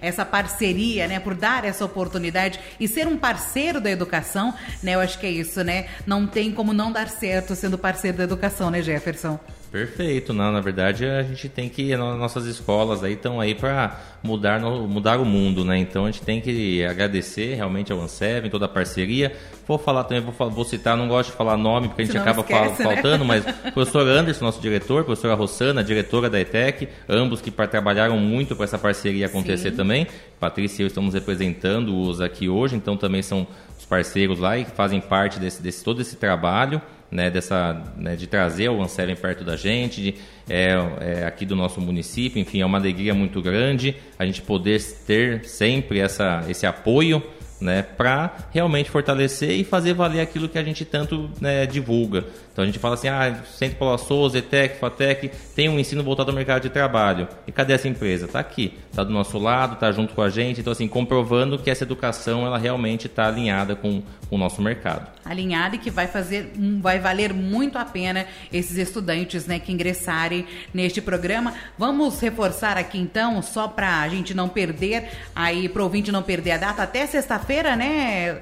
essa 0.00 0.24
parceria, 0.24 1.06
né, 1.06 1.20
por 1.20 1.34
dar 1.34 1.64
essa 1.64 1.84
oportunidade 1.84 2.58
e 2.78 2.88
ser 2.88 3.06
um 3.06 3.16
parceiro 3.16 3.80
da 3.80 3.90
educação, 3.90 4.54
né? 4.82 4.94
Eu 4.94 5.00
acho 5.00 5.18
que 5.18 5.26
é 5.26 5.30
isso, 5.30 5.62
né? 5.62 5.86
Não 6.06 6.26
tem 6.26 6.52
como 6.52 6.72
não 6.72 6.90
dar 6.90 7.08
certo 7.08 7.54
sendo 7.54 7.78
parceiro 7.78 8.16
da 8.16 8.24
educação, 8.24 8.70
né, 8.70 8.82
Jefferson? 8.82 9.38
Perfeito, 9.72 10.34
não, 10.34 10.52
na 10.52 10.60
verdade 10.60 11.06
a 11.06 11.22
gente 11.22 11.48
tem 11.48 11.66
que 11.66 11.96
nossas 11.96 12.44
escolas 12.44 13.02
aí 13.02 13.14
estão 13.14 13.40
aí 13.40 13.54
para 13.54 13.98
mudar 14.22 14.60
mudar 14.60 15.18
o 15.18 15.24
mundo, 15.24 15.64
né? 15.64 15.78
Então 15.78 16.04
a 16.04 16.10
gente 16.10 16.20
tem 16.20 16.42
que 16.42 16.84
agradecer 16.84 17.54
realmente 17.54 17.90
ao 17.90 17.98
Ansev, 17.98 18.50
toda 18.50 18.66
a 18.66 18.68
parceria. 18.68 19.34
Vou 19.66 19.78
falar 19.78 20.04
também, 20.04 20.22
vou, 20.22 20.50
vou 20.50 20.64
citar, 20.66 20.94
não 20.94 21.08
gosto 21.08 21.30
de 21.30 21.36
falar 21.38 21.56
nome 21.56 21.88
porque 21.88 22.02
a 22.02 22.04
gente 22.04 22.18
acaba 22.18 22.42
esquece, 22.42 22.84
né? 22.84 22.92
faltando, 22.92 23.24
mas 23.24 23.46
o 23.66 23.72
professor 23.72 24.06
Anderson, 24.06 24.44
nosso 24.44 24.60
diretor, 24.60 25.04
professora 25.04 25.32
Rossana, 25.32 25.82
diretora 25.82 26.28
da 26.28 26.38
ETEC, 26.38 26.90
ambos 27.08 27.40
que 27.40 27.50
trabalharam 27.50 28.18
muito 28.18 28.54
para 28.54 28.64
essa 28.64 28.78
parceria 28.78 29.24
acontecer 29.24 29.70
Sim. 29.70 29.76
também. 29.76 30.06
Patrícia 30.38 30.82
e 30.82 30.84
eu 30.84 30.88
estamos 30.88 31.14
representando-os 31.14 32.20
aqui 32.20 32.46
hoje, 32.46 32.76
então 32.76 32.94
também 32.94 33.22
são 33.22 33.46
os 33.78 33.86
parceiros 33.86 34.38
lá 34.38 34.58
e 34.58 34.66
fazem 34.66 35.00
parte 35.00 35.40
desse, 35.40 35.62
desse 35.62 35.82
todo 35.82 36.02
esse 36.02 36.16
trabalho 36.16 36.78
né, 37.12 37.30
dessa, 37.30 37.80
né, 37.96 38.16
de 38.16 38.26
trazer 38.26 38.70
o 38.70 38.82
Anselm 38.82 39.14
perto 39.14 39.44
da 39.44 39.54
gente, 39.54 40.00
de, 40.00 40.14
é, 40.48 40.74
é, 41.00 41.26
aqui 41.26 41.44
do 41.44 41.54
nosso 41.54 41.80
município, 41.80 42.40
enfim, 42.40 42.62
é 42.62 42.66
uma 42.66 42.78
alegria 42.78 43.12
muito 43.12 43.42
grande 43.42 43.94
a 44.18 44.24
gente 44.24 44.40
poder 44.40 44.82
ter 45.06 45.44
sempre 45.44 46.00
essa, 46.00 46.42
esse 46.48 46.66
apoio 46.66 47.22
né, 47.62 47.82
para 47.82 48.36
realmente 48.50 48.90
fortalecer 48.90 49.52
e 49.52 49.64
fazer 49.64 49.94
valer 49.94 50.20
aquilo 50.20 50.48
que 50.48 50.58
a 50.58 50.64
gente 50.64 50.84
tanto 50.84 51.30
né, 51.40 51.64
divulga. 51.64 52.24
Então 52.52 52.62
a 52.62 52.66
gente 52.66 52.78
fala 52.78 52.94
assim, 52.94 53.08
ah, 53.08 53.42
Centro 53.46 53.78
Paula 53.78 53.96
Souza, 53.96 54.38
ETEC, 54.38 54.78
FATEC, 54.78 55.30
tem 55.56 55.70
um 55.70 55.78
ensino 55.78 56.02
voltado 56.02 56.30
ao 56.30 56.36
mercado 56.36 56.62
de 56.62 56.68
trabalho. 56.68 57.26
E 57.46 57.52
cadê 57.52 57.72
essa 57.72 57.88
empresa? 57.88 58.26
Está 58.26 58.40
aqui, 58.40 58.74
está 58.90 59.02
do 59.02 59.10
nosso 59.10 59.38
lado, 59.38 59.74
está 59.74 59.90
junto 59.90 60.12
com 60.14 60.20
a 60.20 60.28
gente. 60.28 60.60
Então 60.60 60.72
assim, 60.72 60.86
comprovando 60.86 61.58
que 61.58 61.70
essa 61.70 61.84
educação 61.84 62.44
ela 62.44 62.58
realmente 62.58 63.06
está 63.06 63.26
alinhada 63.26 63.74
com, 63.74 64.02
com, 64.28 64.36
o 64.36 64.38
nosso 64.38 64.60
mercado. 64.60 65.10
Alinhada 65.24 65.76
e 65.76 65.78
que 65.78 65.90
vai 65.90 66.06
fazer, 66.06 66.52
vai 66.80 66.98
valer 66.98 67.32
muito 67.32 67.78
a 67.78 67.84
pena 67.84 68.26
esses 68.52 68.76
estudantes 68.76 69.46
né, 69.46 69.58
que 69.58 69.72
ingressarem 69.72 70.44
neste 70.74 71.00
programa. 71.00 71.54
Vamos 71.78 72.20
reforçar 72.20 72.76
aqui 72.76 72.98
então, 72.98 73.40
só 73.40 73.66
para 73.66 74.00
a 74.00 74.08
gente 74.08 74.34
não 74.34 74.48
perder, 74.48 75.08
aí 75.34 75.68
para 75.68 75.80
o 75.80 75.84
ouvinte 75.84 76.12
não 76.12 76.22
perder 76.22 76.52
a 76.52 76.56
data, 76.58 76.82
até 76.82 77.06
sexta-feira, 77.06 77.51
né? 77.76 78.40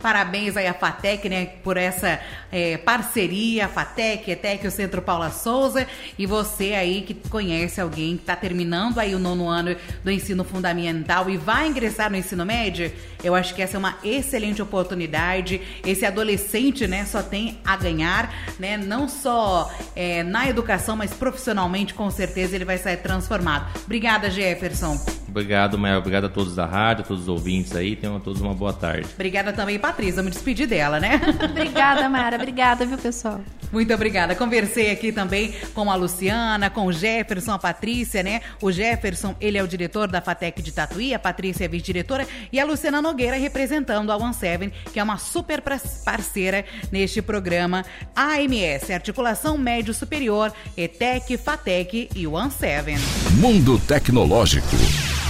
parabéns 0.00 0.56
aí 0.56 0.68
à 0.68 0.74
FATEC, 0.74 1.28
né, 1.28 1.46
por 1.64 1.76
essa 1.76 2.20
é, 2.52 2.76
parceria, 2.76 3.66
a 3.66 3.68
FATEC, 3.68 4.30
ETEC, 4.30 4.66
o 4.68 4.70
Centro 4.70 5.02
Paula 5.02 5.30
Souza 5.30 5.86
e 6.16 6.26
você 6.26 6.74
aí 6.74 7.02
que 7.02 7.14
conhece 7.14 7.80
alguém 7.80 8.16
que 8.16 8.22
está 8.22 8.36
terminando 8.36 8.98
aí 8.98 9.14
o 9.14 9.18
nono 9.18 9.48
ano 9.48 9.74
do 10.04 10.10
ensino 10.10 10.44
fundamental 10.44 11.28
e 11.28 11.36
vai 11.36 11.66
ingressar 11.66 12.08
no 12.08 12.16
ensino 12.16 12.46
médio, 12.46 12.92
eu 13.22 13.34
acho 13.34 13.54
que 13.54 13.60
essa 13.60 13.76
é 13.76 13.78
uma 13.78 13.98
excelente 14.04 14.62
oportunidade. 14.62 15.60
Esse 15.84 16.06
adolescente, 16.06 16.86
né, 16.86 17.04
só 17.04 17.20
tem 17.20 17.58
a 17.64 17.76
ganhar, 17.76 18.32
né, 18.60 18.76
não 18.76 19.08
só 19.08 19.72
é, 19.96 20.22
na 20.22 20.48
educação, 20.48 20.94
mas 20.96 21.12
profissionalmente 21.12 21.47
profissionalmente, 21.48 21.94
com 21.94 22.10
certeza 22.10 22.54
ele 22.54 22.64
vai 22.64 22.76
sair 22.76 22.98
transformado. 22.98 23.66
Obrigada, 23.84 24.30
Jefferson. 24.30 25.17
Obrigado, 25.38 25.78
Mael. 25.78 25.98
Obrigado 25.98 26.24
a 26.24 26.28
todos 26.28 26.56
da 26.56 26.66
rádio, 26.66 27.04
a 27.04 27.06
todos 27.06 27.22
os 27.22 27.28
ouvintes 27.28 27.74
aí. 27.76 27.94
Tenham 27.94 28.16
a 28.16 28.20
todos 28.20 28.40
uma 28.40 28.54
boa 28.54 28.72
tarde. 28.72 29.06
Obrigada 29.14 29.52
também, 29.52 29.78
Patrícia. 29.78 30.20
Me 30.20 30.30
despedir 30.30 30.66
dela, 30.66 30.98
né? 30.98 31.20
obrigada, 31.48 32.08
Mara. 32.08 32.36
Obrigada, 32.36 32.84
viu, 32.84 32.98
pessoal? 32.98 33.40
Muito 33.70 33.94
obrigada. 33.94 34.34
Conversei 34.34 34.90
aqui 34.90 35.12
também 35.12 35.54
com 35.74 35.90
a 35.90 35.94
Luciana, 35.94 36.70
com 36.70 36.86
o 36.86 36.92
Jefferson, 36.92 37.52
a 37.52 37.58
Patrícia, 37.58 38.22
né? 38.22 38.40
O 38.60 38.72
Jefferson, 38.72 39.36
ele 39.40 39.58
é 39.58 39.62
o 39.62 39.68
diretor 39.68 40.08
da 40.08 40.20
FATEC 40.20 40.60
de 40.60 40.72
Tatuí, 40.72 41.14
a 41.14 41.18
Patrícia 41.18 41.66
é 41.66 41.68
vice-diretora 41.68 42.26
e 42.52 42.58
a 42.58 42.64
Luciana 42.64 43.00
Nogueira 43.00 43.36
representando 43.36 44.10
a 44.10 44.16
One 44.16 44.34
Seven, 44.34 44.72
que 44.92 44.98
é 44.98 45.02
uma 45.02 45.18
super 45.18 45.62
parceira 46.04 46.64
neste 46.90 47.20
programa 47.22 47.84
AMS, 48.16 48.90
Articulação 48.90 49.56
Médio 49.58 49.92
Superior, 49.94 50.52
ETEC, 50.76 51.36
FATEC 51.36 52.08
e 52.16 52.26
One 52.26 52.50
Seven. 52.50 52.96
Mundo 53.38 53.78
Tecnológico 53.78 54.76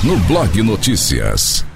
no 0.02 0.16
Blog 0.28 0.54
Notícias. 0.64 1.68